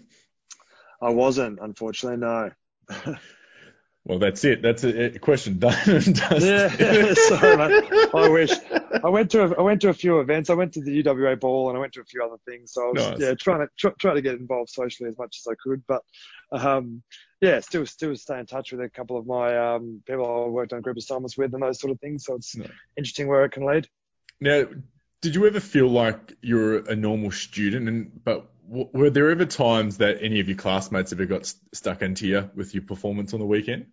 I 1.01 1.09
wasn't, 1.09 1.59
unfortunately, 1.61 2.17
no. 2.17 2.51
well, 4.05 4.19
that's 4.19 4.43
it. 4.43 4.61
That's 4.61 4.83
a, 4.83 5.19
question 5.19 5.59
done. 5.59 5.73
yeah, 5.87 7.13
sorry, 7.13 7.57
mate. 7.57 8.09
I 8.13 8.29
wish. 8.29 8.51
I 9.03 9.09
went 9.09 9.31
to 9.31 9.43
a, 9.43 9.59
I 9.59 9.61
went 9.61 9.81
to 9.81 9.89
a 9.89 9.93
few 9.93 10.19
events. 10.19 10.49
I 10.49 10.53
went 10.53 10.73
to 10.73 10.81
the 10.81 11.03
UWA 11.03 11.39
ball 11.39 11.69
and 11.69 11.77
I 11.77 11.81
went 11.81 11.93
to 11.93 12.01
a 12.01 12.05
few 12.05 12.23
other 12.23 12.37
things. 12.47 12.73
So 12.73 12.83
I 12.83 12.91
was 12.91 13.09
nice. 13.11 13.19
yeah 13.19 13.33
trying 13.35 13.59
to 13.59 13.67
try, 13.77 13.91
try 13.99 14.13
to 14.13 14.21
get 14.21 14.35
involved 14.35 14.69
socially 14.69 15.09
as 15.09 15.17
much 15.17 15.41
as 15.41 15.51
I 15.51 15.55
could. 15.61 15.83
But 15.87 16.01
um, 16.51 17.03
yeah, 17.41 17.59
still 17.59 17.85
still 17.85 18.15
stay 18.15 18.39
in 18.39 18.45
touch 18.45 18.71
with 18.71 18.81
a 18.81 18.89
couple 18.89 19.17
of 19.17 19.27
my 19.27 19.57
um, 19.57 20.01
people 20.07 20.25
I 20.25 20.49
worked 20.49 20.73
on 20.73 20.81
group 20.81 20.97
assignments 20.97 21.37
with 21.37 21.53
and 21.53 21.61
those 21.61 21.79
sort 21.79 21.91
of 21.91 21.99
things. 21.99 22.25
So 22.25 22.35
it's 22.35 22.55
no. 22.55 22.65
interesting 22.97 23.27
where 23.27 23.45
it 23.45 23.51
can 23.51 23.65
lead. 23.65 23.87
Now, 24.39 24.65
did 25.25 25.33
you 25.33 25.47
ever 25.47 25.59
feel 25.59 25.87
like 25.87 26.37
you're 26.43 26.87
a 26.87 26.95
normal 26.95 27.31
student? 27.31 27.89
And 27.89 28.23
but 28.23 28.45
w- 28.69 28.89
were 28.93 29.09
there 29.09 29.31
ever 29.31 29.45
times 29.45 29.97
that 29.97 30.19
any 30.21 30.39
of 30.39 30.47
your 30.47 30.55
classmates 30.55 31.11
ever 31.13 31.25
got 31.25 31.47
st- 31.47 31.75
stuck 31.75 32.03
into 32.03 32.27
you 32.27 32.51
with 32.53 32.75
your 32.75 32.83
performance 32.83 33.33
on 33.33 33.39
the 33.39 33.45
weekend? 33.47 33.87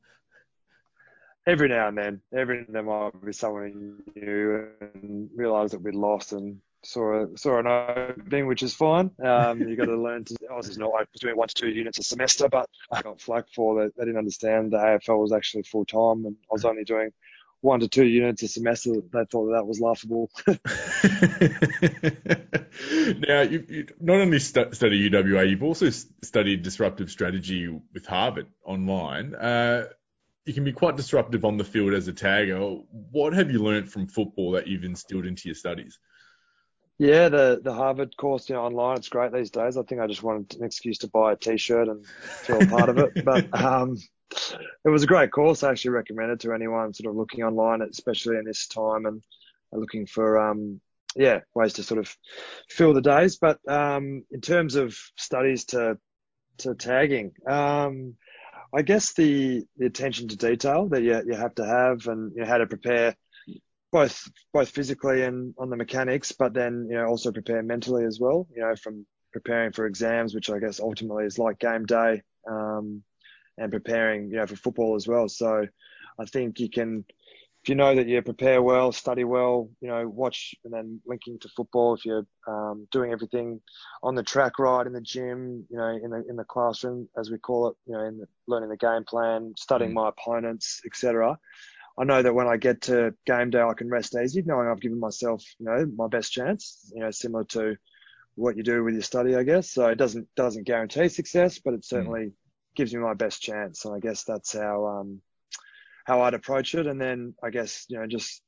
Every 1.47 1.71
now 1.71 1.89
and 1.89 1.97
then, 1.97 2.21
every 2.37 2.59
now 2.59 2.65
and 2.67 2.75
then 2.75 2.85
might 2.85 3.25
be 3.25 3.33
someone 3.33 4.03
new 4.15 4.69
and 4.95 5.31
realise 5.35 5.71
that 5.71 5.81
we'd 5.81 5.95
lost 5.95 6.35
and 6.35 6.61
saw 6.85 7.25
a, 7.25 7.39
saw 7.39 7.61
an 7.61 7.67
opening, 7.67 8.47
which 8.47 8.63
is 8.63 8.75
fine. 8.75 9.11
Um, 9.25 9.63
you 9.63 9.75
got 9.75 9.87
to 9.87 9.97
learn 10.03 10.25
to. 10.25 10.37
I 10.51 10.57
was 10.57 10.77
not. 10.77 10.89
I 10.89 11.01
was 11.01 11.21
doing 11.21 11.37
one 11.39 11.49
to 11.49 11.55
two 11.55 11.71
units 11.71 11.99
a 11.99 12.03
semester, 12.03 12.47
but 12.51 12.69
I 12.93 13.01
got 13.01 13.23
flack 13.23 13.47
for 13.57 13.83
that. 13.83 13.97
They 13.97 14.05
didn't 14.05 14.19
understand 14.19 14.73
the 14.73 14.77
AFL 14.77 15.19
was 15.19 15.33
actually 15.33 15.63
full 15.63 15.87
time, 15.87 16.27
and 16.27 16.37
I 16.43 16.53
was 16.53 16.67
only 16.67 16.85
doing 16.85 17.09
one 17.63 17.81
to 17.81 17.89
two 17.89 18.05
units 18.05 18.43
a 18.43 18.49
semester, 18.49 18.93
they 19.13 19.25
thought 19.25 19.53
that 19.53 19.67
was 19.67 19.81
laughable. 19.81 20.31
now, 23.29 23.43
you, 23.43 23.65
you 23.69 23.87
not 24.01 24.21
only 24.21 24.41
stu- 24.41 24.73
study 24.73 25.09
UWA, 25.09 25.49
you've 25.49 25.63
also 25.63 25.89
studied 25.89 26.63
disruptive 26.63 27.11
strategy 27.11 27.69
with 27.95 28.05
Harvard 28.05 28.49
online. 28.65 29.35
Uh, 29.37 29.87
you 30.45 30.53
can 30.53 30.65
be 30.65 30.73
quite 30.73 30.97
disruptive 30.97 31.45
on 31.45 31.57
the 31.57 31.65
field 31.65 31.95
as 31.95 32.09
a 32.09 32.13
tagger. 32.13 32.85
What 32.91 33.33
have 33.33 33.53
you 33.53 33.63
learned 33.63 33.93
from 33.93 34.09
football 34.09 34.51
that 34.53 34.67
you've 34.67 34.85
instilled 34.85 35.25
into 35.25 35.49
your 35.49 35.55
studies? 35.55 36.01
Yeah, 36.99 37.29
the 37.29 37.61
the 37.63 37.73
Harvard 37.73 38.17
course, 38.17 38.49
you 38.49 38.57
know, 38.57 38.63
online, 38.63 38.97
it's 38.97 39.09
great 39.09 39.33
these 39.33 39.51
days. 39.51 39.77
I 39.77 39.83
think 39.83 40.01
I 40.01 40.09
just 40.09 40.23
wanted 40.23 40.59
an 40.59 40.65
excuse 40.65 40.99
to 40.99 41.09
buy 41.09 41.33
a 41.33 41.37
T-shirt 41.37 41.89
and 41.89 42.05
feel 42.07 42.63
a 42.63 42.67
part 42.67 42.89
of 42.89 42.99
it. 42.99 43.13
But 43.25 43.55
um, 43.61 43.97
it 44.85 44.89
was 44.89 45.03
a 45.03 45.07
great 45.07 45.31
course. 45.31 45.63
I 45.63 45.71
actually 45.71 45.93
recommend 45.93 46.33
it 46.33 46.41
to 46.41 46.53
anyone 46.53 46.95
sort 46.95 47.11
of 47.11 47.17
looking 47.17 47.45
online, 47.45 47.83
especially 47.83 48.37
in 48.37 48.45
this 48.45 48.67
time 48.67 49.07
and 49.07 49.23
looking 49.73 50.07
for, 50.07 50.39
um, 50.39 50.81
yeah, 51.17 51.41
ways 51.55 51.75
to 51.75 51.83
sort 51.83 52.01
of 52.01 52.15
fill 52.69 52.95
the 52.95 53.01
days. 53.01 53.37
But 53.37 53.59
um, 53.69 54.25
in 54.31 54.41
terms 54.41 54.75
of 54.75 54.97
studies 55.17 55.65
to 55.67 55.99
to 56.59 56.75
tagging, 56.75 57.33
um, 57.49 58.15
I 58.75 58.83
guess 58.83 59.13
the 59.15 59.65
the 59.77 59.87
attention 59.87 60.29
to 60.29 60.37
detail 60.37 60.89
that 60.89 61.03
you 61.03 61.23
you 61.27 61.35
have 61.35 61.55
to 61.57 61.67
have, 61.67 62.07
and 62.07 62.33
you 62.35 62.43
know, 62.43 62.49
how 62.49 62.59
to 62.59 62.67
prepare 62.67 63.15
both 63.91 64.31
both 64.53 64.71
physically 64.71 65.23
and 65.23 65.55
on 65.59 65.69
the 65.69 65.77
mechanics, 65.77 66.33
but 66.33 66.55
then 66.55 66.87
you 66.91 66.97
know 66.97 67.07
also 67.07 67.31
prepare 67.31 67.63
mentally 67.63 68.05
as 68.05 68.19
well. 68.19 68.47
You 68.55 68.63
know, 68.63 68.75
from 68.77 69.07
preparing 69.33 69.73
for 69.73 69.87
exams, 69.87 70.35
which 70.35 70.51
I 70.51 70.59
guess 70.59 70.81
ultimately 70.81 71.25
is 71.25 71.39
like 71.39 71.59
game 71.59 71.85
day. 71.85 72.23
Um, 72.51 73.03
and 73.59 73.71
preparing, 73.71 74.31
you 74.31 74.37
know, 74.37 74.47
for 74.47 74.57
football 74.57 74.95
as 74.95 75.07
well. 75.07 75.29
So 75.29 75.67
I 76.19 76.25
think 76.25 76.61
you 76.61 76.69
can, 76.69 77.05
if 77.63 77.69
you 77.69 77.75
know 77.75 77.95
that 77.95 78.09
you 78.09 78.21
prepare 78.23 78.61
well, 78.61 78.91
study 78.91 79.25
well, 79.25 79.71
you 79.81 79.89
know, 79.89 80.09
watch 80.09 80.55
and 80.65 80.73
then 80.73 81.01
linking 81.07 81.39
to 81.41 81.49
football. 81.49 81.95
If 81.95 82.05
you're 82.05 82.27
um, 82.49 82.89
doing 82.91 83.13
everything 83.13 83.61
on 84.03 84.15
the 84.15 84.23
track 84.23 84.59
right 84.59 84.87
in 84.87 84.93
the 84.93 85.01
gym, 85.01 85.65
you 85.71 85.77
know, 85.77 85.99
in 86.03 86.11
the 86.11 86.25
in 86.29 86.37
the 86.37 86.45
classroom 86.45 87.09
as 87.17 87.31
we 87.31 87.39
call 87.39 87.69
it, 87.69 87.77
you 87.87 87.93
know, 87.93 88.05
in 88.05 88.19
the, 88.19 88.27
learning 88.49 88.71
the 88.71 88.77
game 88.77 89.05
plan, 89.05 89.55
studying 89.57 89.93
mm. 89.93 89.95
my 89.95 90.09
opponents, 90.09 90.81
etc. 90.85 91.39
I 91.99 92.05
know 92.05 92.23
that 92.23 92.35
when 92.35 92.49
I 92.49 92.57
get 92.57 92.81
to 92.83 93.15
game 93.27 93.51
day, 93.51 93.61
I 93.61 93.75
can 93.75 93.91
rest 93.91 94.17
easy, 94.17 94.43
knowing 94.43 94.67
I've 94.67 94.81
given 94.81 94.99
myself, 94.99 95.45
you 95.59 95.67
know, 95.67 95.87
my 95.95 96.09
best 96.09 96.33
chance. 96.33 96.91
You 96.95 97.03
know, 97.03 97.11
similar 97.11 97.45
to 97.51 97.77
what 98.35 98.57
you 98.57 98.63
do 98.63 98.83
with 98.83 98.95
your 98.95 99.03
study, 99.03 99.37
I 99.37 99.43
guess. 99.43 99.71
So 99.71 99.87
it 99.87 99.99
doesn't 99.99 100.27
doesn't 100.35 100.67
guarantee 100.67 101.09
success, 101.09 101.61
but 101.65 101.75
it 101.75 101.81
mm. 101.81 101.85
certainly 101.85 102.33
gives 102.75 102.95
me 102.95 103.01
my 103.01 103.15
best 103.15 103.43
chance. 103.43 103.85
And 103.85 103.95
I 103.95 104.01
guess 104.01 104.25
that's 104.25 104.53
how 104.53 104.87
um, 104.87 105.21
how 106.05 106.23
I'd 106.23 106.35
approach 106.35 106.75
it. 106.75 106.87
And 106.87 107.01
then 107.01 107.35
I 107.43 107.51
guess 107.51 107.87
you 107.89 107.99
know 107.99 108.07
just 108.07 108.43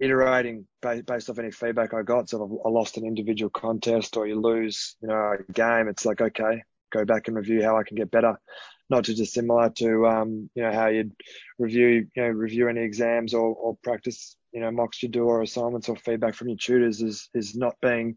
iterating 0.00 0.66
based 0.82 1.30
off 1.30 1.38
any 1.38 1.50
feedback 1.50 1.94
I 1.94 2.02
got. 2.02 2.28
So 2.28 2.44
if 2.44 2.66
I 2.66 2.68
lost 2.68 2.96
an 2.96 3.06
individual 3.06 3.50
contest 3.50 4.16
or 4.16 4.26
you 4.26 4.40
lose, 4.40 4.96
you 5.00 5.08
know, 5.08 5.36
a 5.38 5.52
game, 5.52 5.88
it's 5.88 6.04
like 6.04 6.20
okay, 6.20 6.62
go 6.92 7.04
back 7.04 7.28
and 7.28 7.36
review 7.36 7.62
how 7.62 7.78
I 7.78 7.84
can 7.84 7.96
get 7.96 8.10
better. 8.10 8.38
Not 8.90 9.04
too 9.04 9.14
dissimilar 9.14 9.70
to 9.70 10.06
um, 10.06 10.50
you 10.54 10.62
know 10.62 10.72
how 10.72 10.88
you'd 10.88 11.12
review 11.58 12.06
you 12.14 12.22
know 12.22 12.28
review 12.28 12.68
any 12.68 12.82
exams 12.82 13.32
or, 13.34 13.54
or 13.54 13.78
practice 13.82 14.36
you 14.52 14.60
know 14.60 14.70
mocks 14.70 15.02
you 15.02 15.08
do 15.08 15.24
or 15.24 15.42
assignments 15.42 15.88
or 15.88 15.96
feedback 15.96 16.34
from 16.34 16.48
your 16.48 16.58
tutors 16.58 17.00
is 17.00 17.28
is 17.34 17.54
not 17.54 17.74
being 17.80 18.16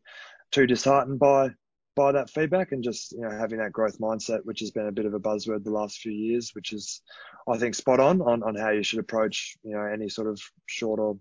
too 0.52 0.67
disheartened 0.67 1.20
by 1.20 1.50
by 1.98 2.12
that 2.12 2.30
feedback 2.30 2.72
and 2.72 2.84
just 2.84 3.12
you 3.12 3.22
know 3.22 3.32
having 3.32 3.58
that 3.58 3.74
growth 3.74 4.00
mindset, 4.00 4.46
which 4.46 4.62
has 4.62 4.72
been 4.72 4.88
a 4.88 4.92
bit 4.92 5.08
of 5.08 5.16
a 5.16 5.20
buzzword 5.20 5.64
the 5.64 5.72
last 5.72 5.98
few 5.98 6.12
years, 6.12 6.52
which 6.54 6.72
is 6.72 7.02
I 7.50 7.58
think 7.58 7.76
spot 7.76 8.00
on 8.00 8.22
on, 8.22 8.44
on 8.44 8.56
how 8.56 8.70
you 8.70 8.84
should 8.84 9.00
approach 9.00 9.58
you 9.64 9.76
know 9.76 9.82
any 9.82 10.08
sort 10.08 10.28
of 10.28 10.40
short 10.68 11.00
or 11.00 11.18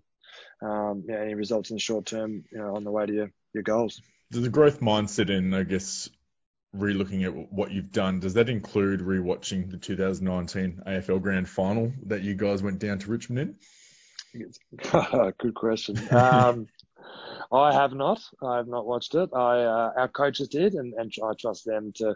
um, 0.61 1.03
you 1.07 1.13
know, 1.13 1.19
any 1.19 1.33
results 1.33 1.71
in 1.71 1.75
the 1.75 1.81
short 1.81 2.05
term 2.05 2.45
you 2.51 2.59
know 2.59 2.75
on 2.75 2.83
the 2.83 2.91
way 2.91 3.07
to 3.07 3.13
your, 3.13 3.31
your 3.53 3.63
goals. 3.63 4.01
Does 4.31 4.43
the 4.43 4.49
growth 4.49 4.79
mindset 4.79 5.35
and 5.35 5.55
I 5.55 5.63
guess 5.63 6.09
re-looking 6.73 7.23
at 7.23 7.33
what 7.51 7.71
you've 7.71 7.91
done, 7.91 8.19
does 8.19 8.35
that 8.35 8.49
include 8.49 9.01
re-watching 9.01 9.69
the 9.69 9.77
2019 9.77 10.83
AFL 10.85 11.21
Grand 11.21 11.49
Final 11.49 11.91
that 12.05 12.21
you 12.21 12.35
guys 12.35 12.61
went 12.61 12.79
down 12.79 12.99
to 12.99 13.09
Richmond 13.09 13.55
in? 14.35 14.51
Good 15.39 15.55
question. 15.55 15.97
Um, 16.13 16.67
I 17.51 17.73
have 17.73 17.93
not. 17.93 18.21
I 18.43 18.57
have 18.57 18.67
not 18.67 18.85
watched 18.85 19.15
it. 19.15 19.29
I 19.33 19.63
uh, 19.63 19.91
our 19.97 20.07
coaches 20.07 20.47
did, 20.47 20.73
and, 20.73 20.93
and 20.95 21.11
I 21.23 21.33
trust 21.39 21.65
them 21.65 21.91
to 21.95 22.15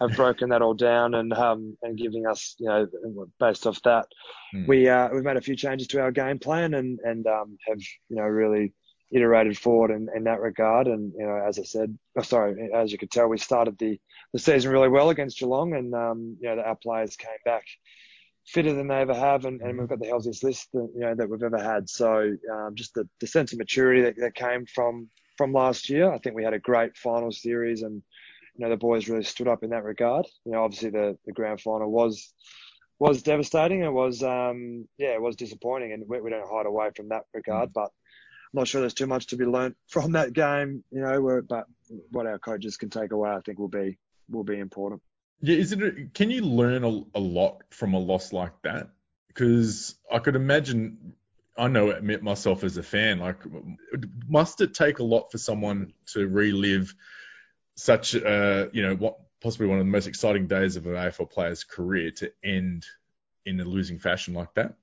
have 0.00 0.16
broken 0.16 0.48
that 0.50 0.62
all 0.62 0.74
down 0.74 1.14
and 1.14 1.32
um 1.32 1.76
and 1.82 1.96
giving 1.96 2.26
us 2.26 2.56
you 2.58 2.68
know 2.68 2.86
based 3.38 3.66
off 3.66 3.80
that 3.82 4.06
mm. 4.54 4.66
we 4.66 4.88
uh 4.88 5.08
we've 5.12 5.24
made 5.24 5.36
a 5.36 5.42
few 5.42 5.56
changes 5.56 5.86
to 5.88 6.00
our 6.00 6.10
game 6.10 6.38
plan 6.38 6.74
and 6.74 6.98
and 7.04 7.26
um 7.26 7.56
have 7.68 7.80
you 8.08 8.16
know 8.16 8.22
really 8.22 8.72
iterated 9.12 9.58
forward 9.58 9.90
in, 9.90 10.08
in 10.16 10.24
that 10.24 10.40
regard. 10.40 10.86
And 10.86 11.12
you 11.16 11.26
know 11.26 11.36
as 11.46 11.58
I 11.58 11.64
said, 11.64 11.96
oh, 12.16 12.22
sorry, 12.22 12.70
as 12.74 12.90
you 12.90 12.98
could 12.98 13.10
tell, 13.10 13.28
we 13.28 13.38
started 13.38 13.78
the 13.78 14.00
the 14.32 14.38
season 14.38 14.72
really 14.72 14.88
well 14.88 15.10
against 15.10 15.38
Geelong, 15.38 15.74
and 15.74 15.94
um 15.94 16.36
you 16.40 16.54
know 16.54 16.60
our 16.60 16.76
players 16.76 17.16
came 17.16 17.30
back 17.44 17.64
fitter 18.46 18.72
than 18.74 18.88
they 18.88 19.00
ever 19.00 19.14
have, 19.14 19.44
and, 19.44 19.60
and 19.60 19.78
we've 19.78 19.88
got 19.88 20.00
the 20.00 20.06
healthiest 20.06 20.44
list 20.44 20.68
that, 20.72 20.88
you 20.94 21.00
know 21.00 21.14
that 21.14 21.28
we've 21.28 21.42
ever 21.42 21.62
had. 21.62 21.88
So 21.88 22.32
um, 22.52 22.74
just 22.74 22.94
the, 22.94 23.08
the 23.20 23.26
sense 23.26 23.52
of 23.52 23.58
maturity 23.58 24.02
that, 24.02 24.16
that 24.18 24.34
came 24.34 24.66
from 24.66 25.08
from 25.36 25.52
last 25.52 25.88
year. 25.88 26.12
I 26.12 26.18
think 26.18 26.36
we 26.36 26.44
had 26.44 26.54
a 26.54 26.58
great 26.58 26.96
final 26.96 27.32
series, 27.32 27.82
and 27.82 28.02
you 28.56 28.64
know 28.64 28.70
the 28.70 28.76
boys 28.76 29.08
really 29.08 29.24
stood 29.24 29.48
up 29.48 29.62
in 29.62 29.70
that 29.70 29.84
regard. 29.84 30.26
You 30.44 30.52
know, 30.52 30.64
obviously 30.64 30.90
the 30.90 31.16
the 31.26 31.32
grand 31.32 31.60
final 31.60 31.90
was 31.90 32.32
was 32.98 33.22
devastating. 33.22 33.82
It 33.82 33.92
was 33.92 34.22
um 34.22 34.88
yeah, 34.98 35.10
it 35.10 35.22
was 35.22 35.36
disappointing, 35.36 35.92
and 35.92 36.04
we, 36.08 36.20
we 36.20 36.30
don't 36.30 36.48
hide 36.48 36.66
away 36.66 36.90
from 36.96 37.08
that 37.10 37.22
regard, 37.34 37.70
mm. 37.70 37.74
but. 37.74 37.90
I'm 38.54 38.58
not 38.58 38.68
sure 38.68 38.82
there's 38.82 38.92
too 38.92 39.06
much 39.06 39.28
to 39.28 39.36
be 39.38 39.46
learnt 39.46 39.78
from 39.88 40.12
that 40.12 40.34
game, 40.34 40.84
you 40.90 41.00
know. 41.00 41.22
Where, 41.22 41.40
but 41.40 41.64
what 42.10 42.26
our 42.26 42.38
coaches 42.38 42.76
can 42.76 42.90
take 42.90 43.10
away, 43.10 43.30
I 43.30 43.40
think, 43.40 43.58
will 43.58 43.68
be 43.68 43.96
will 44.28 44.44
be 44.44 44.58
important. 44.58 45.00
Yeah, 45.42 45.56
is 45.56 45.72
it? 45.72 46.14
Can 46.14 46.30
you 46.30 46.42
learn 46.42 46.84
a, 46.84 47.02
a 47.14 47.20
lot 47.20 47.62
from 47.70 47.94
a 47.94 47.98
loss 47.98 48.32
like 48.32 48.62
that? 48.62 48.90
Because 49.28 49.96
I 50.10 50.20
could 50.20 50.36
imagine 50.36 51.14
I 51.56 51.68
know 51.68 51.90
it 51.90 52.22
myself 52.22 52.64
as 52.64 52.76
a 52.76 52.82
fan. 52.82 53.18
Like, 53.18 53.40
must 54.28 54.60
it 54.60 54.74
take 54.74 55.00
a 55.00 55.04
lot 55.04 55.32
for 55.32 55.38
someone 55.38 55.92
to 56.12 56.26
relive 56.26 56.94
such, 57.76 58.14
uh, 58.14 58.68
you 58.72 58.82
know, 58.82 58.94
what 58.94 59.18
possibly 59.42 59.66
one 59.66 59.78
of 59.78 59.84
the 59.84 59.90
most 59.90 60.06
exciting 60.06 60.46
days 60.46 60.76
of 60.76 60.86
an 60.86 60.94
AFL 60.94 61.30
player's 61.30 61.64
career 61.64 62.12
to 62.12 62.32
end 62.44 62.86
in 63.44 63.60
a 63.60 63.64
losing 63.64 63.98
fashion 63.98 64.34
like 64.34 64.54
that? 64.54 64.74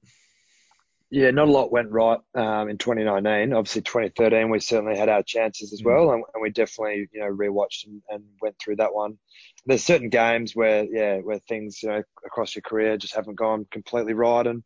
Yeah, 1.11 1.31
not 1.31 1.47
a 1.47 1.51
lot 1.51 1.71
went 1.71 1.89
right 1.89 2.19
um, 2.35 2.69
in 2.69 2.77
2019. 2.77 3.51
Obviously, 3.53 3.81
2013 3.81 4.49
we 4.49 4.59
certainly 4.59 4.95
had 4.95 5.09
our 5.09 5.23
chances 5.23 5.73
as 5.73 5.81
well, 5.83 6.07
mm. 6.07 6.13
and, 6.15 6.23
and, 6.35 6.41
we 6.41 6.51
definitely 6.51 7.09
you 7.11 7.21
know 7.21 7.35
rewatched 7.35 7.87
and, 7.87 8.01
and, 8.09 8.23
went 8.41 8.55
through 8.59 8.75
that 8.75 8.93
one. 8.93 9.17
There's 9.65 9.83
certain 9.83 10.09
games 10.09 10.55
where 10.55 10.83
yeah 10.83 11.17
where 11.17 11.39
things 11.39 11.81
you 11.81 11.89
know 11.89 12.03
across 12.23 12.55
your 12.55 12.61
career 12.61 12.95
just 12.97 13.15
haven't 13.15 13.39
gone 13.39 13.65
completely 13.71 14.13
right, 14.13 14.45
and 14.45 14.63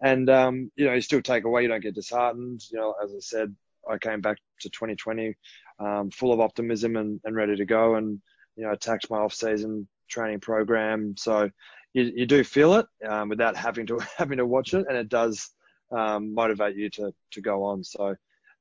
and 0.00 0.30
um, 0.30 0.70
you 0.76 0.86
know 0.86 0.94
you 0.94 1.02
still 1.02 1.20
take 1.20 1.44
away. 1.44 1.62
You 1.62 1.68
don't 1.68 1.82
get 1.82 1.94
disheartened. 1.94 2.62
You 2.70 2.78
know, 2.78 2.94
as 3.02 3.10
I 3.10 3.20
said, 3.20 3.54
I 3.90 3.98
came 3.98 4.22
back 4.22 4.38
to 4.60 4.70
2020 4.70 5.34
um, 5.78 6.10
full 6.10 6.32
of 6.32 6.40
optimism 6.40 6.96
and, 6.96 7.20
and 7.24 7.36
ready 7.36 7.56
to 7.56 7.66
go, 7.66 7.96
and 7.96 8.18
you 8.56 8.64
know 8.64 8.72
attacked 8.72 9.10
my 9.10 9.18
off-season 9.18 9.86
training 10.08 10.40
program. 10.40 11.16
So 11.18 11.50
you, 11.92 12.12
you 12.16 12.24
do 12.24 12.44
feel 12.44 12.74
it 12.74 12.86
um, 13.06 13.28
without 13.28 13.56
having 13.56 13.86
to 13.88 13.98
having 14.16 14.38
to 14.38 14.46
watch 14.46 14.72
it, 14.72 14.86
and 14.88 14.96
it 14.96 15.10
does 15.10 15.50
um, 15.92 16.34
motivate 16.34 16.76
you 16.76 16.90
to 16.90 17.12
to 17.32 17.40
go 17.40 17.64
on. 17.64 17.84
So 17.84 18.16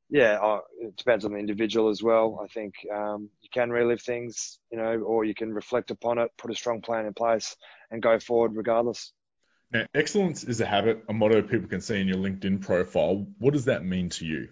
yeah, 0.10 0.40
uh, 0.42 0.60
it 0.80 0.98
depends 0.98 1.24
on 1.24 1.32
the 1.32 1.40
individual 1.40 1.90
as 1.90 2.04
well. 2.04 2.42
I 2.44 2.48
think 2.48 2.74
um, 2.94 3.30
you 3.42 3.50
can 3.54 3.70
relive 3.70 4.02
things, 4.02 4.60
you 4.70 4.78
know, 4.78 5.00
or 5.00 5.24
you 5.24 5.34
can 5.34 5.54
reflect 5.54 5.90
upon 5.90 6.18
it, 6.18 6.32
put 6.38 6.52
a 6.52 6.56
strong 6.56 6.82
plan 6.82 7.06
in 7.06 7.14
place, 7.14 7.56
and 7.90 8.02
go 8.02 8.20
forward 8.20 8.56
regardless. 8.56 9.14
Now, 9.72 9.86
excellence 9.96 10.44
is 10.44 10.60
a 10.60 10.66
habit, 10.66 11.06
a 11.08 11.14
motto 11.14 11.42
people 11.42 11.70
can 11.70 11.80
see 11.80 12.02
in 12.02 12.10
your 12.10 12.18
LinkedIn 12.18 12.62
profile. 12.62 13.26
What 13.40 13.54
does 13.54 13.66
that 13.66 13.86
mean 13.86 14.10
to 14.10 14.26
you? 14.26 14.50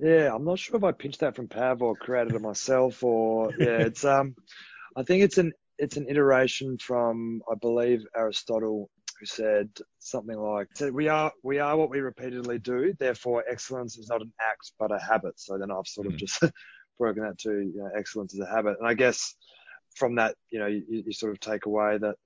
Yeah, 0.00 0.34
I'm 0.34 0.46
not 0.46 0.58
sure 0.58 0.76
if 0.76 0.84
I 0.84 0.92
pinched 0.92 1.20
that 1.20 1.36
from 1.36 1.48
Pav 1.48 1.82
or 1.82 1.94
created 1.94 2.34
it 2.34 2.40
myself, 2.40 3.04
or 3.04 3.52
yeah, 3.58 3.84
it's 3.84 4.04
um, 4.04 4.34
I 4.96 5.02
think 5.02 5.24
it's 5.24 5.36
an 5.36 5.52
it's 5.78 5.98
an 5.98 6.06
iteration 6.08 6.78
from 6.78 7.42
I 7.50 7.54
believe 7.60 8.06
Aristotle 8.16 8.88
who 9.22 9.26
said 9.26 9.70
something 10.00 10.36
like, 10.36 10.68
said, 10.74 10.92
"We 10.92 11.06
are 11.08 11.32
we 11.44 11.60
are 11.60 11.76
what 11.76 11.90
we 11.90 12.00
repeatedly 12.00 12.58
do. 12.58 12.92
Therefore, 12.98 13.44
excellence 13.48 13.96
is 13.96 14.08
not 14.08 14.20
an 14.20 14.32
act 14.40 14.72
but 14.78 14.90
a 14.90 14.98
habit." 14.98 15.38
So 15.38 15.58
then 15.58 15.70
I've 15.70 15.86
sort 15.86 16.08
mm. 16.08 16.10
of 16.10 16.12
hmm. 16.14 16.18
just 16.18 16.42
broken 16.98 17.22
that 17.22 17.38
to 17.38 17.50
you 17.52 17.72
know, 17.76 17.90
excellence 17.96 18.34
is 18.34 18.40
a 18.40 18.46
habit, 18.46 18.76
and 18.80 18.88
I 18.88 18.94
guess 18.94 19.34
from 19.94 20.16
that, 20.16 20.34
you 20.50 20.58
know, 20.58 20.66
you, 20.66 20.82
you 20.88 21.12
sort 21.12 21.32
of 21.32 21.38
take 21.38 21.66
away 21.66 21.98
that 21.98 22.16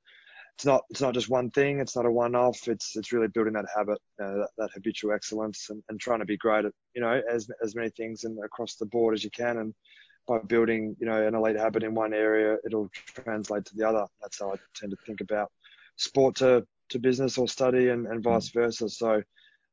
it's 0.54 0.64
not 0.64 0.84
it's 0.88 1.02
not 1.02 1.12
just 1.12 1.28
one 1.28 1.50
thing. 1.50 1.80
It's 1.80 1.96
not 1.96 2.06
a 2.06 2.10
one-off. 2.10 2.66
It's 2.66 2.96
it's 2.96 3.12
really 3.12 3.28
building 3.28 3.52
that 3.52 3.66
habit, 3.76 3.98
uh, 4.22 4.36
that, 4.38 4.48
that, 4.56 4.70
habitual 4.72 5.12
excellence, 5.12 5.66
and, 5.68 5.82
and 5.90 6.00
trying 6.00 6.20
to 6.20 6.24
be 6.24 6.38
great 6.38 6.64
at 6.64 6.72
you 6.94 7.02
know 7.02 7.20
as 7.30 7.46
as 7.62 7.76
many 7.76 7.90
things 7.90 8.24
and 8.24 8.38
across 8.42 8.76
the 8.76 8.86
board 8.86 9.14
as 9.14 9.22
you 9.22 9.30
can. 9.30 9.58
And 9.58 9.74
by 10.26 10.38
building 10.38 10.96
you 10.98 11.06
know 11.06 11.26
an 11.26 11.34
elite 11.34 11.58
habit 11.58 11.82
in 11.82 11.94
one 11.94 12.14
area, 12.14 12.56
it'll 12.64 12.88
translate 12.94 13.66
to 13.66 13.76
the 13.76 13.86
other. 13.86 14.06
That's 14.22 14.40
how 14.40 14.52
I 14.52 14.56
tend 14.74 14.92
to 14.92 14.96
think 15.06 15.20
about 15.20 15.50
sport 15.96 16.36
to 16.36 16.66
to 16.90 16.98
business 16.98 17.38
or 17.38 17.48
study 17.48 17.88
and, 17.88 18.06
and 18.06 18.22
vice 18.22 18.48
versa. 18.50 18.88
So 18.88 19.22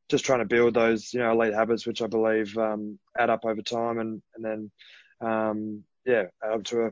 just 0.10 0.26
trying 0.26 0.39
to 0.39 0.45
build 0.45 0.73
those, 0.73 1.13
you 1.13 1.19
know, 1.19 1.32
elite 1.32 1.54
habits, 1.54 1.88
which 1.88 2.02
I 2.02 2.08
believe 2.08 2.58
um, 2.58 2.99
add 3.17 3.30
up 3.30 3.45
over 3.45 3.62
time 3.62 3.99
and, 3.99 4.21
and 4.36 4.45
then, 4.45 4.71
um, 5.21 5.84
yeah, 6.06 6.26
add 6.43 6.52
up 6.52 6.63
to 6.65 6.86
a, 6.86 6.91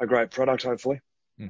a 0.00 0.06
great 0.06 0.30
product, 0.30 0.62
hopefully. 0.62 1.00
Hmm. 1.38 1.48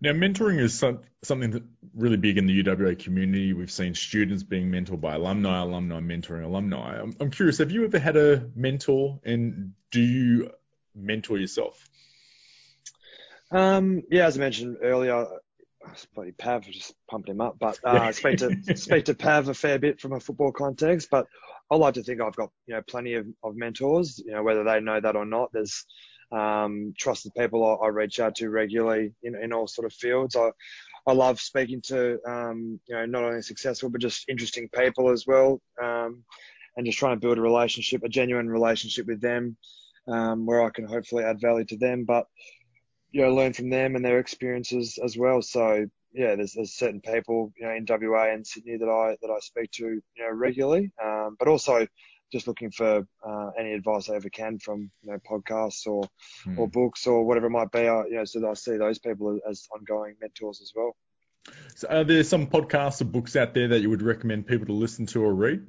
Now, 0.00 0.12
mentoring 0.12 0.60
is 0.60 0.78
some, 0.78 1.00
something 1.22 1.50
that 1.50 1.62
really 1.94 2.16
big 2.16 2.38
in 2.38 2.46
the 2.46 2.62
UWA 2.62 2.98
community. 2.98 3.52
We've 3.52 3.70
seen 3.70 3.94
students 3.94 4.42
being 4.42 4.70
mentored 4.70 5.00
by 5.00 5.14
alumni, 5.14 5.62
alumni 5.62 6.00
mentoring 6.00 6.44
alumni. 6.44 7.00
I'm, 7.00 7.16
I'm 7.18 7.30
curious, 7.30 7.58
have 7.58 7.70
you 7.70 7.84
ever 7.84 7.98
had 7.98 8.16
a 8.16 8.48
mentor 8.54 9.20
and 9.24 9.72
do 9.90 10.00
you 10.00 10.50
mentor 10.94 11.38
yourself? 11.38 11.88
Um, 13.50 14.02
yeah, 14.10 14.26
as 14.26 14.36
I 14.36 14.40
mentioned 14.40 14.78
earlier, 14.82 15.26
bloody 16.14 16.32
Pav 16.32 16.62
just 16.62 16.94
pumped 17.10 17.28
him 17.28 17.40
up, 17.40 17.56
but 17.58 17.78
uh, 17.84 17.90
I 17.90 18.10
speak 18.12 18.38
to 18.38 18.76
speak 18.76 19.04
to 19.06 19.14
Pav 19.14 19.48
a 19.48 19.54
fair 19.54 19.78
bit 19.78 20.00
from 20.00 20.12
a 20.12 20.20
football 20.20 20.52
context. 20.52 21.08
But 21.10 21.26
I 21.70 21.76
like 21.76 21.94
to 21.94 22.02
think 22.02 22.20
I've 22.20 22.36
got 22.36 22.50
you 22.66 22.74
know 22.74 22.82
plenty 22.82 23.14
of, 23.14 23.26
of 23.42 23.56
mentors. 23.56 24.22
You 24.24 24.32
know 24.32 24.42
whether 24.42 24.64
they 24.64 24.80
know 24.80 25.00
that 25.00 25.16
or 25.16 25.24
not. 25.24 25.50
There's 25.52 25.84
um, 26.30 26.94
trusted 26.98 27.32
people 27.36 27.64
I, 27.64 27.86
I, 27.86 27.88
reach 27.88 28.18
out 28.18 28.34
to 28.36 28.48
regularly 28.48 29.12
in, 29.22 29.34
in 29.34 29.52
all 29.52 29.66
sort 29.66 29.86
of 29.86 29.92
fields. 29.92 30.34
I 30.34 30.50
I 31.06 31.12
love 31.12 31.40
speaking 31.40 31.82
to 31.86 32.18
um, 32.26 32.80
you 32.86 32.94
know 32.94 33.06
not 33.06 33.24
only 33.24 33.42
successful 33.42 33.90
but 33.90 34.00
just 34.00 34.28
interesting 34.28 34.68
people 34.68 35.10
as 35.10 35.26
well, 35.26 35.60
um, 35.82 36.24
and 36.76 36.86
just 36.86 36.98
trying 36.98 37.16
to 37.16 37.20
build 37.20 37.38
a 37.38 37.42
relationship, 37.42 38.02
a 38.02 38.08
genuine 38.08 38.48
relationship 38.48 39.06
with 39.06 39.20
them, 39.20 39.56
um, 40.08 40.46
where 40.46 40.62
I 40.62 40.70
can 40.70 40.86
hopefully 40.86 41.24
add 41.24 41.40
value 41.40 41.64
to 41.66 41.76
them. 41.76 42.04
But 42.04 42.26
you 43.12 43.22
know, 43.22 43.34
learn 43.34 43.52
from 43.52 43.70
them 43.70 43.94
and 43.94 44.04
their 44.04 44.18
experiences 44.18 44.98
as 45.02 45.16
well. 45.16 45.42
So 45.42 45.86
yeah, 46.14 46.34
there's, 46.34 46.54
there's 46.54 46.74
certain 46.74 47.00
people, 47.00 47.52
you 47.56 47.66
know, 47.66 47.72
in 47.72 47.86
WA 47.88 48.32
and 48.32 48.46
Sydney 48.46 48.76
that 48.76 48.88
I, 48.88 49.16
that 49.22 49.32
I 49.32 49.38
speak 49.40 49.70
to, 49.72 49.84
you 49.84 50.02
know, 50.18 50.30
regularly. 50.30 50.90
Um, 51.02 51.36
but 51.38 51.48
also 51.48 51.86
just 52.30 52.46
looking 52.46 52.70
for, 52.70 53.06
uh, 53.26 53.50
any 53.58 53.72
advice 53.72 54.08
I 54.08 54.16
ever 54.16 54.30
can 54.30 54.58
from, 54.58 54.90
you 55.02 55.12
know, 55.12 55.18
podcasts 55.18 55.86
or, 55.86 56.04
hmm. 56.44 56.58
or 56.58 56.68
books 56.68 57.06
or 57.06 57.24
whatever 57.24 57.46
it 57.46 57.50
might 57.50 57.70
be, 57.70 57.80
I, 57.80 58.04
you 58.06 58.16
know, 58.16 58.24
so 58.24 58.40
that 58.40 58.48
I 58.48 58.54
see 58.54 58.76
those 58.76 58.98
people 58.98 59.38
as 59.48 59.68
ongoing 59.74 60.16
mentors 60.20 60.60
as 60.62 60.72
well. 60.74 60.96
So 61.74 61.88
are 61.88 62.04
there 62.04 62.24
some 62.24 62.46
podcasts 62.46 63.00
or 63.00 63.04
books 63.04 63.36
out 63.36 63.52
there 63.52 63.68
that 63.68 63.80
you 63.80 63.90
would 63.90 64.02
recommend 64.02 64.46
people 64.46 64.66
to 64.66 64.72
listen 64.72 65.06
to 65.06 65.22
or 65.22 65.34
read? 65.34 65.66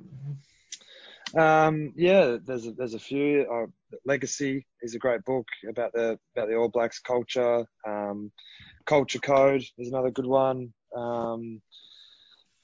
Um, 1.38 1.94
yeah, 1.96 2.38
there's 2.46 2.68
a, 2.68 2.72
there's 2.74 2.94
a 2.94 3.00
few. 3.00 3.48
Uh, 3.52 3.98
Legacy 4.06 4.66
is 4.82 4.94
a 4.94 5.00
great 5.00 5.24
book 5.26 5.48
about 5.68 5.92
the 5.94 6.20
about 6.36 6.50
the 6.50 6.56
All 6.56 6.70
Blacks 6.70 7.00
culture. 7.00 7.66
Um, 7.88 8.32
culture 8.86 9.20
Code 9.20 9.64
is 9.78 9.90
another 9.90 10.12
good 10.12 10.28
one. 10.28 10.74
Um, 10.96 11.62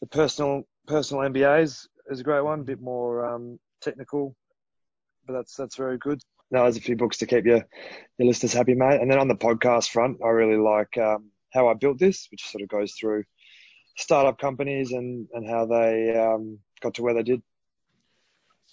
the 0.01 0.07
personal 0.07 0.63
personal 0.87 1.23
MBAs 1.23 1.87
is 2.09 2.19
a 2.19 2.23
great 2.23 2.43
one, 2.43 2.61
a 2.61 2.63
bit 2.63 2.81
more 2.81 3.25
um, 3.25 3.59
technical, 3.81 4.35
but 5.25 5.33
that's 5.33 5.55
that's 5.55 5.75
very 5.75 5.97
good. 5.97 6.21
Now 6.51 6.63
there's 6.63 6.77
a 6.77 6.81
few 6.81 6.95
books 6.95 7.17
to 7.17 7.25
keep 7.25 7.45
your 7.45 7.65
your 8.17 8.27
listeners 8.27 8.53
happy, 8.53 8.75
mate. 8.75 9.01
And 9.01 9.09
then 9.09 9.19
on 9.19 9.27
the 9.27 9.35
podcast 9.35 9.89
front, 9.89 10.17
I 10.23 10.29
really 10.29 10.57
like 10.57 10.95
um, 10.97 11.31
how 11.53 11.67
I 11.69 11.73
built 11.73 11.97
this, 11.97 12.27
which 12.31 12.47
sort 12.47 12.61
of 12.61 12.69
goes 12.69 12.93
through 12.93 13.23
startup 13.97 14.37
companies 14.37 14.91
and 14.91 15.27
and 15.33 15.49
how 15.49 15.65
they 15.65 16.15
um, 16.15 16.59
got 16.81 16.93
to 16.95 17.01
where 17.01 17.15
they 17.15 17.23
did. 17.23 17.41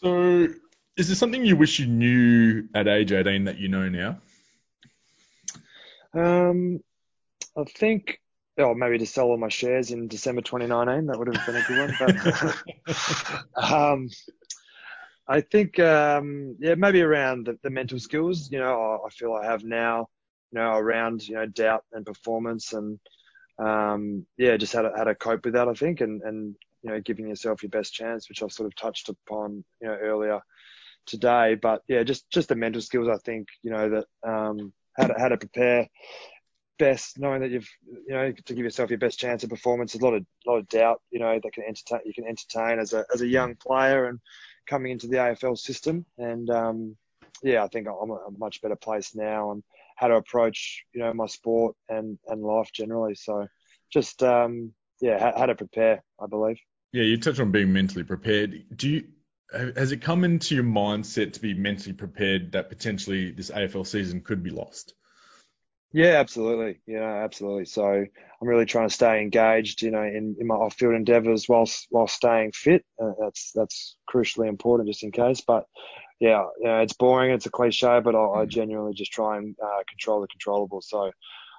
So, 0.03 0.49
is 0.97 1.07
there 1.09 1.17
something 1.17 1.45
you 1.45 1.57
wish 1.57 1.79
you 1.79 1.87
knew 1.87 2.69
at 2.75 2.87
age 2.87 3.13
18 3.13 3.45
that 3.45 3.59
you 3.59 3.69
know 3.69 3.89
now? 3.89 4.19
Um, 6.13 6.81
I 7.57 7.65
think, 7.65 8.21
oh, 8.59 8.75
maybe 8.75 8.99
to 8.99 9.07
sell 9.07 9.27
all 9.27 9.39
my 9.39 9.49
shares 9.49 9.91
in 9.91 10.09
December 10.09 10.43
2019. 10.43 11.07
That 11.07 11.19
would 11.19 11.35
have 11.35 11.47
been 11.47 11.57
a 11.57 11.63
good 11.63 11.79
one. 11.79 12.57
But, 13.57 13.73
um, 13.73 14.09
I 15.29 15.41
think, 15.41 15.79
um, 15.79 16.57
yeah, 16.59 16.75
maybe 16.75 17.01
around 17.01 17.47
the, 17.47 17.59
the 17.63 17.71
mental 17.71 17.99
skills, 17.99 18.51
you 18.51 18.59
know, 18.59 19.01
I, 19.05 19.09
feel 19.11 19.33
I 19.33 19.47
have 19.47 19.65
now, 19.65 20.09
you 20.53 20.59
know, 20.59 20.73
around, 20.77 21.27
you 21.27 21.37
know, 21.37 21.47
doubt 21.47 21.85
and 21.93 22.05
performance 22.05 22.73
and, 22.75 22.99
um, 23.59 24.27
yeah, 24.37 24.57
just 24.59 24.75
how 24.75 24.83
to, 24.83 24.93
how 24.95 25.05
to 25.05 25.15
cope 25.15 25.45
with 25.45 25.55
that, 25.55 25.69
I 25.69 25.75
think, 25.75 26.03
and, 26.03 26.23
and 26.23 26.55
you 26.87 26.92
know, 26.92 27.01
giving 27.01 27.29
yourself 27.29 27.64
your 27.64 27.70
best 27.70 27.92
chance, 27.92 28.29
which 28.29 28.42
I've 28.42 28.53
sort 28.53 28.68
of 28.68 28.77
touched 28.77 29.09
upon, 29.09 29.64
you 29.83 29.88
know, 29.88 29.94
earlier 29.94 30.40
today. 31.05 31.57
But 31.57 31.83
yeah, 31.88 32.05
just, 32.05 32.31
just 32.31 32.49
the 32.49 32.55
mental 32.55 32.81
skills, 32.81 33.09
I 33.09 33.18
think, 33.25 33.49
you 33.62 33.72
know, 33.72 33.90
that, 33.90 34.29
um, 34.29 34.72
how 34.96 35.09
to, 35.09 35.14
how 35.18 35.29
to 35.29 35.37
prepare 35.37 35.88
best, 36.79 37.18
knowing 37.18 37.40
that 37.40 37.51
you've, 37.51 37.68
you 38.07 38.14
know, 38.14 38.31
to 38.31 38.55
give 38.55 38.62
yourself 38.62 38.90
your 38.90 39.01
best 39.01 39.18
chance 39.18 39.42
of 39.42 39.51
performance. 39.51 39.92
There's 39.92 40.03
a 40.03 40.05
lot 40.05 40.14
of, 40.14 40.25
lot 40.46 40.59
of 40.59 40.68
doubt, 40.68 41.03
you 41.11 41.18
know, 41.18 41.40
that 41.42 41.53
can 41.53 41.64
entertain, 41.64 42.01
you 42.05 42.14
can 42.14 42.25
entertain 42.25 42.79
as 42.79 42.92
a, 42.92 43.05
as 43.12 43.20
a 43.20 43.27
young 43.27 43.57
player 43.57 44.07
and 44.07 44.20
coming 44.68 44.92
into 44.92 45.09
the 45.09 45.16
AFL 45.16 45.59
system. 45.59 46.07
And, 46.18 46.49
um, 46.51 46.96
yeah, 47.42 47.64
I 47.64 47.68
think 47.68 47.88
I'm 47.88 48.11
a 48.11 48.31
much 48.38 48.62
better 48.62 48.77
place 48.77 49.16
now 49.16 49.51
and 49.51 49.64
how 49.96 50.07
to 50.07 50.14
approach, 50.14 50.85
you 50.94 51.01
know, 51.01 51.12
my 51.12 51.27
sport 51.27 51.75
and, 51.88 52.16
and 52.29 52.42
life 52.42 52.70
generally. 52.72 53.16
So 53.16 53.49
just, 53.92 54.22
um, 54.22 54.72
yeah, 55.01 55.18
how, 55.18 55.40
how 55.40 55.46
to 55.46 55.55
prepare, 55.55 56.03
I 56.20 56.27
believe. 56.27 56.59
Yeah, 56.92 57.03
you 57.03 57.18
touched 57.18 57.40
on 57.40 57.51
being 57.51 57.72
mentally 57.72 58.05
prepared. 58.05 58.64
Do 58.75 58.88
you 58.88 59.05
has 59.53 59.92
it 59.92 60.01
come 60.01 60.25
into 60.25 60.55
your 60.55 60.64
mindset 60.64 61.35
to 61.35 61.40
be 61.40 61.55
mentally 61.55 61.92
prepared 61.92 62.53
that 62.53 62.68
potentially 62.68 63.31
this 63.31 63.51
AFL 63.51 63.87
season 63.87 64.20
could 64.20 64.42
be 64.42 64.51
lost? 64.51 64.94
Yeah, 65.92 66.18
absolutely. 66.18 66.81
Yeah, 66.87 67.25
absolutely. 67.25 67.64
So 67.66 67.85
I'm 67.85 68.49
really 68.49 68.66
trying 68.66 68.88
to 68.88 68.94
stay 68.94 69.22
engaged, 69.22 69.83
you 69.83 69.90
know, 69.90 70.03
in, 70.03 70.37
in 70.38 70.46
my 70.46 70.57
off-field 70.57 70.94
endeavours 70.94 71.49
whilst 71.49 71.87
while 71.90 72.09
staying 72.09 72.53
fit. 72.53 72.85
Uh, 73.01 73.12
that's 73.20 73.53
that's 73.55 73.96
crucially 74.12 74.49
important, 74.49 74.88
just 74.88 75.05
in 75.05 75.12
case. 75.12 75.40
But 75.40 75.64
yeah, 76.20 76.44
you 76.59 76.66
know, 76.66 76.81
it's 76.81 76.92
boring. 76.92 77.31
It's 77.31 77.46
a 77.46 77.51
cliche, 77.51 78.01
but 78.01 78.14
I, 78.14 78.18
I 78.18 78.44
mm. 78.44 78.49
genuinely 78.49 78.94
just 78.94 79.12
try 79.12 79.38
and 79.38 79.55
uh, 79.62 79.83
control 79.88 80.20
the 80.20 80.29
controllable. 80.29 80.83
So 80.83 81.12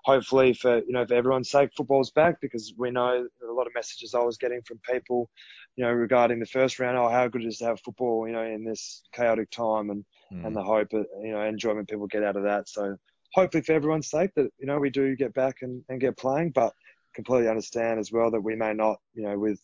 hopefully 0.04 0.54
for 0.54 0.78
you 0.78 0.92
know 0.92 1.06
for 1.06 1.14
everyone's 1.14 1.50
sake, 1.50 1.70
football's 1.76 2.12
back 2.12 2.40
because 2.42 2.74
we 2.78 2.92
know 2.92 3.28
a 3.48 3.54
lot 3.54 3.68
of 3.68 3.74
messages 3.76 4.14
I 4.14 4.20
was 4.20 4.38
getting 4.38 4.62
from 4.64 4.80
people, 4.90 5.30
you 5.76 5.84
know, 5.84 5.92
regarding 5.92 6.40
the 6.40 6.46
first 6.46 6.80
round. 6.80 6.98
Oh, 6.98 7.10
how 7.10 7.28
good 7.28 7.44
it 7.44 7.48
is 7.48 7.58
to 7.60 7.66
have 7.66 7.82
football, 7.82 8.28
you 8.28 8.34
know, 8.34 8.44
in 8.44 8.64
this 8.64 9.04
chaotic 9.14 9.50
time, 9.52 9.90
and 9.90 10.06
mm. 10.32 10.46
and 10.46 10.56
the 10.56 10.64
hope, 10.64 10.90
you 10.94 11.32
know, 11.32 11.42
enjoyment 11.42 11.90
people 11.90 12.08
get 12.08 12.24
out 12.24 12.38
of 12.38 12.44
that. 12.44 12.70
So 12.70 12.98
hopefully 13.34 13.64
for 13.64 13.74
everyone's 13.74 14.10
sake 14.10 14.32
that 14.36 14.50
you 14.58 14.68
know 14.68 14.80
we 14.80 14.90
do 14.90 15.16
get 15.16 15.34
back 15.34 15.58
and, 15.62 15.84
and 15.90 16.00
get 16.00 16.18
playing, 16.18 16.52
but 16.52 16.74
completely 17.16 17.50
understand 17.50 18.00
as 18.00 18.12
well 18.12 18.30
that 18.32 18.42
we 18.42 18.56
may 18.56 18.74
not, 18.74 18.98
you 19.14 19.24
know, 19.24 19.38
with 19.38 19.60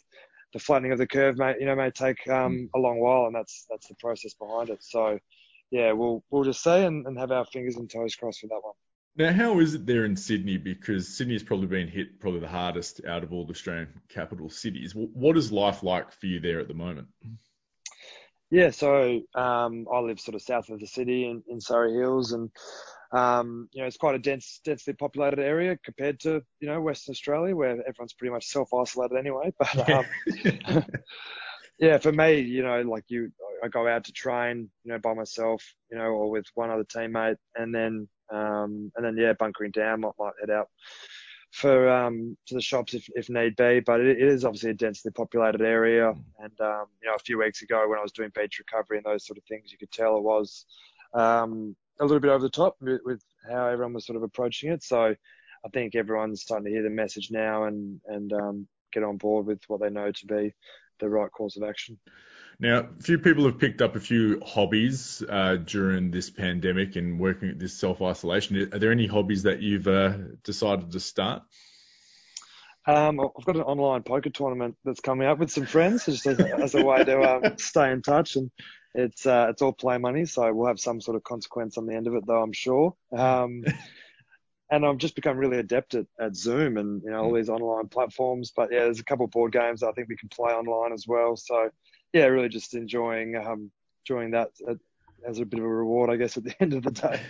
the 0.53 0.59
flattening 0.59 0.91
of 0.91 0.97
the 0.97 1.07
curve 1.07 1.37
may 1.37 1.55
you 1.59 1.65
know 1.65 1.75
may 1.75 1.91
take 1.91 2.27
um, 2.29 2.53
mm. 2.53 2.69
a 2.75 2.79
long 2.79 2.99
while, 2.99 3.25
and 3.25 3.35
that's 3.35 3.65
that's 3.69 3.87
the 3.87 3.95
process 3.95 4.33
behind 4.33 4.69
it. 4.69 4.83
So 4.83 5.19
yeah, 5.71 5.91
we'll 5.91 6.23
we'll 6.29 6.43
just 6.43 6.63
see 6.63 6.83
and, 6.83 7.05
and 7.07 7.17
have 7.17 7.31
our 7.31 7.45
fingers 7.45 7.75
and 7.77 7.89
toes 7.89 8.15
crossed 8.15 8.41
for 8.41 8.47
that 8.47 8.61
one. 8.61 8.73
Now, 9.15 9.31
how 9.31 9.59
is 9.59 9.75
it 9.75 9.85
there 9.85 10.05
in 10.05 10.15
Sydney? 10.15 10.57
Because 10.57 11.07
Sydney 11.07 11.33
has 11.33 11.43
probably 11.43 11.67
been 11.67 11.87
hit 11.87 12.19
probably 12.19 12.39
the 12.39 12.47
hardest 12.47 13.01
out 13.05 13.23
of 13.23 13.31
all 13.31 13.45
the 13.45 13.51
Australian 13.51 13.89
capital 14.09 14.49
cities. 14.49 14.93
What 14.95 15.37
is 15.37 15.51
life 15.51 15.83
like 15.83 16.11
for 16.11 16.25
you 16.25 16.39
there 16.39 16.59
at 16.59 16.67
the 16.67 16.73
moment? 16.73 17.07
Yeah, 18.49 18.71
so 18.71 19.21
um, 19.35 19.87
I 19.91 19.99
live 19.99 20.19
sort 20.19 20.35
of 20.35 20.41
south 20.41 20.69
of 20.69 20.79
the 20.79 20.87
city 20.87 21.25
in, 21.25 21.43
in 21.47 21.61
Surry 21.61 21.93
Hills, 21.93 22.31
and 22.31 22.49
um, 23.11 23.67
you 23.71 23.81
know 23.81 23.87
it's 23.87 23.97
quite 23.97 24.15
a 24.15 24.19
dense, 24.19 24.61
densely 24.63 24.93
populated 24.93 25.39
area 25.39 25.77
compared 25.83 26.19
to 26.21 26.41
you 26.59 26.67
know 26.67 26.81
Western 26.81 27.13
Australia, 27.13 27.55
where 27.55 27.71
everyone's 27.87 28.13
pretty 28.13 28.31
much 28.31 28.47
self-isolated 28.47 29.17
anyway. 29.17 29.53
But 29.59 29.89
um, 30.75 30.85
yeah, 31.79 31.99
for 31.99 32.11
me, 32.11 32.41
you 32.41 32.63
know, 32.63 32.81
like 32.81 33.05
you, 33.09 33.31
I 33.63 33.67
go 33.67 33.87
out 33.87 34.05
to 34.05 34.11
train, 34.11 34.69
you 34.83 34.91
know, 34.91 34.99
by 34.99 35.13
myself, 35.13 35.63
you 35.91 35.97
know, 35.97 36.05
or 36.05 36.29
with 36.29 36.45
one 36.55 36.69
other 36.69 36.83
teammate, 36.83 37.37
and 37.55 37.73
then 37.73 38.07
um, 38.31 38.91
and 38.95 39.05
then 39.05 39.17
yeah, 39.17 39.33
bunkering 39.33 39.71
down 39.71 40.01
might, 40.01 40.13
might 40.19 40.33
head 40.39 40.49
out 40.49 40.69
for 41.51 41.87
um, 41.87 42.35
to 42.47 42.55
the 42.55 42.61
shops 42.61 42.93
if, 42.93 43.07
if 43.15 43.29
need 43.29 43.55
be. 43.55 43.79
But 43.79 44.01
it, 44.01 44.17
it 44.17 44.27
is 44.27 44.43
obviously 44.43 44.71
a 44.71 44.75
densely 44.75 45.11
populated 45.11 45.61
area, 45.61 46.09
and 46.09 46.61
um, 46.61 46.85
you 47.01 47.09
know, 47.09 47.15
a 47.15 47.23
few 47.23 47.39
weeks 47.39 47.61
ago 47.61 47.87
when 47.87 47.99
I 47.99 48.03
was 48.03 48.11
doing 48.11 48.31
beach 48.35 48.59
recovery 48.59 48.97
and 48.97 49.05
those 49.05 49.25
sort 49.25 49.37
of 49.37 49.43
things, 49.45 49.71
you 49.71 49.77
could 49.77 49.91
tell 49.91 50.17
it 50.17 50.23
was 50.23 50.65
um, 51.13 51.75
a 51.99 52.05
little 52.05 52.19
bit 52.19 52.31
over 52.31 52.43
the 52.43 52.49
top 52.49 52.75
with, 52.81 53.01
with 53.05 53.23
how 53.49 53.67
everyone 53.67 53.93
was 53.93 54.05
sort 54.05 54.17
of 54.17 54.23
approaching 54.23 54.71
it. 54.71 54.83
So 54.83 55.15
I 55.65 55.69
think 55.73 55.95
everyone's 55.95 56.41
starting 56.41 56.65
to 56.65 56.71
hear 56.71 56.83
the 56.83 56.89
message 56.89 57.29
now 57.31 57.65
and 57.65 57.99
and 58.07 58.33
um, 58.33 58.67
get 58.91 59.03
on 59.03 59.17
board 59.17 59.45
with 59.45 59.61
what 59.67 59.81
they 59.81 59.89
know 59.89 60.11
to 60.11 60.25
be 60.25 60.53
the 60.99 61.09
right 61.09 61.31
course 61.31 61.57
of 61.57 61.63
action. 61.63 61.97
Now, 62.63 62.87
a 62.97 63.03
few 63.03 63.19
people 63.19 63.43
have 63.43 63.59
picked 63.59 63.81
up 63.81 63.97
a 63.97 63.99
few 63.99 64.39
hobbies 64.39 65.21
uh, 65.27 65.57
during 65.57 66.11
this 66.11 66.29
pandemic 66.29 66.95
and 66.95 67.19
working 67.19 67.49
at 67.49 67.59
this 67.59 67.73
self 67.73 68.01
isolation. 68.01 68.55
Are 68.73 68.79
there 68.79 68.93
any 68.93 69.05
hobbies 69.05 69.43
that 69.43 69.61
you've 69.61 69.89
uh, 69.89 70.13
decided 70.45 70.89
to 70.93 71.01
start? 71.01 71.43
Um, 72.87 73.19
I've 73.19 73.43
got 73.43 73.57
an 73.57 73.63
online 73.63 74.03
poker 74.03 74.29
tournament 74.29 74.77
that's 74.85 75.01
coming 75.01 75.27
up 75.27 75.39
with 75.39 75.51
some 75.51 75.65
friends, 75.65 76.05
just 76.05 76.25
as, 76.25 76.39
as 76.39 76.75
a 76.75 76.85
way 76.85 77.03
to 77.03 77.21
um, 77.21 77.53
stay 77.57 77.91
in 77.91 78.01
touch. 78.01 78.37
And 78.37 78.49
it's 78.95 79.25
uh, 79.25 79.47
it's 79.49 79.61
all 79.61 79.73
play 79.73 79.97
money, 79.97 80.23
so 80.23 80.53
we'll 80.53 80.67
have 80.67 80.79
some 80.79 81.01
sort 81.01 81.17
of 81.17 81.23
consequence 81.25 81.77
on 81.77 81.85
the 81.85 81.95
end 81.95 82.07
of 82.07 82.15
it, 82.15 82.25
though 82.25 82.41
I'm 82.41 82.53
sure. 82.53 82.95
Um, 83.11 83.65
and 84.71 84.85
I've 84.85 84.99
just 84.99 85.15
become 85.15 85.35
really 85.35 85.59
adept 85.59 85.95
at, 85.95 86.05
at 86.17 86.33
Zoom 86.33 86.77
and 86.77 87.01
you 87.03 87.11
know 87.11 87.25
all 87.25 87.33
these 87.33 87.49
online 87.49 87.89
platforms. 87.89 88.53
But 88.55 88.71
yeah, 88.71 88.85
there's 88.85 89.01
a 89.01 89.03
couple 89.03 89.25
of 89.25 89.31
board 89.31 89.51
games 89.51 89.83
I 89.83 89.91
think 89.91 90.07
we 90.07 90.15
can 90.15 90.29
play 90.29 90.53
online 90.53 90.93
as 90.93 91.05
well. 91.05 91.35
So 91.35 91.69
yeah, 92.13 92.25
really 92.25 92.49
just 92.49 92.73
enjoying 92.73 93.35
um, 93.35 93.71
enjoying 94.05 94.31
that 94.31 94.51
as 95.25 95.39
a 95.39 95.45
bit 95.45 95.59
of 95.59 95.65
a 95.65 95.69
reward, 95.69 96.09
I 96.09 96.17
guess, 96.17 96.37
at 96.37 96.43
the 96.43 96.53
end 96.61 96.73
of 96.73 96.83
the 96.83 96.91
day. 96.91 97.21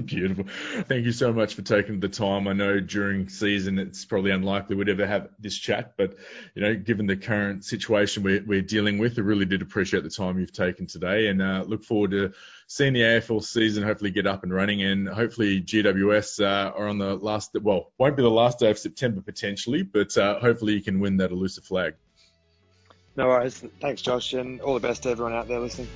Beautiful. 0.04 0.46
Thank 0.84 1.04
you 1.04 1.12
so 1.12 1.32
much 1.32 1.54
for 1.54 1.62
taking 1.62 2.00
the 2.00 2.08
time. 2.08 2.48
I 2.48 2.52
know 2.52 2.80
during 2.80 3.28
season 3.28 3.78
it's 3.78 4.04
probably 4.04 4.30
unlikely 4.30 4.76
we'd 4.76 4.88
ever 4.88 5.06
have 5.06 5.28
this 5.38 5.56
chat, 5.56 5.94
but 5.96 6.16
you 6.54 6.62
know, 6.62 6.74
given 6.74 7.06
the 7.06 7.16
current 7.16 7.64
situation 7.64 8.22
we're, 8.22 8.42
we're 8.44 8.62
dealing 8.62 8.98
with, 8.98 9.18
I 9.18 9.22
really 9.22 9.44
did 9.44 9.62
appreciate 9.62 10.02
the 10.02 10.10
time 10.10 10.38
you've 10.38 10.52
taken 10.52 10.86
today, 10.86 11.28
and 11.28 11.40
uh, 11.40 11.64
look 11.66 11.84
forward 11.84 12.10
to 12.12 12.32
seeing 12.66 12.92
the 12.92 13.00
AFL 13.00 13.44
season 13.44 13.82
hopefully 13.82 14.10
get 14.10 14.26
up 14.26 14.42
and 14.42 14.52
running, 14.52 14.82
and 14.82 15.08
hopefully 15.08 15.60
GWS 15.60 16.44
uh, 16.44 16.72
are 16.76 16.88
on 16.88 16.98
the 16.98 17.14
last, 17.16 17.56
well, 17.60 17.92
won't 17.98 18.16
be 18.16 18.22
the 18.22 18.30
last 18.30 18.58
day 18.58 18.70
of 18.70 18.78
September 18.78 19.20
potentially, 19.20 19.82
but 19.82 20.16
uh, 20.16 20.40
hopefully 20.40 20.74
you 20.74 20.82
can 20.82 21.00
win 21.00 21.18
that 21.18 21.30
elusive 21.30 21.64
flag. 21.64 21.94
No 23.16 23.28
worries. 23.28 23.64
Thanks, 23.80 24.02
Josh, 24.02 24.32
and 24.32 24.60
all 24.60 24.74
the 24.74 24.80
best 24.80 25.04
to 25.04 25.10
everyone 25.10 25.34
out 25.34 25.46
there 25.46 25.60
listening. 25.60 25.88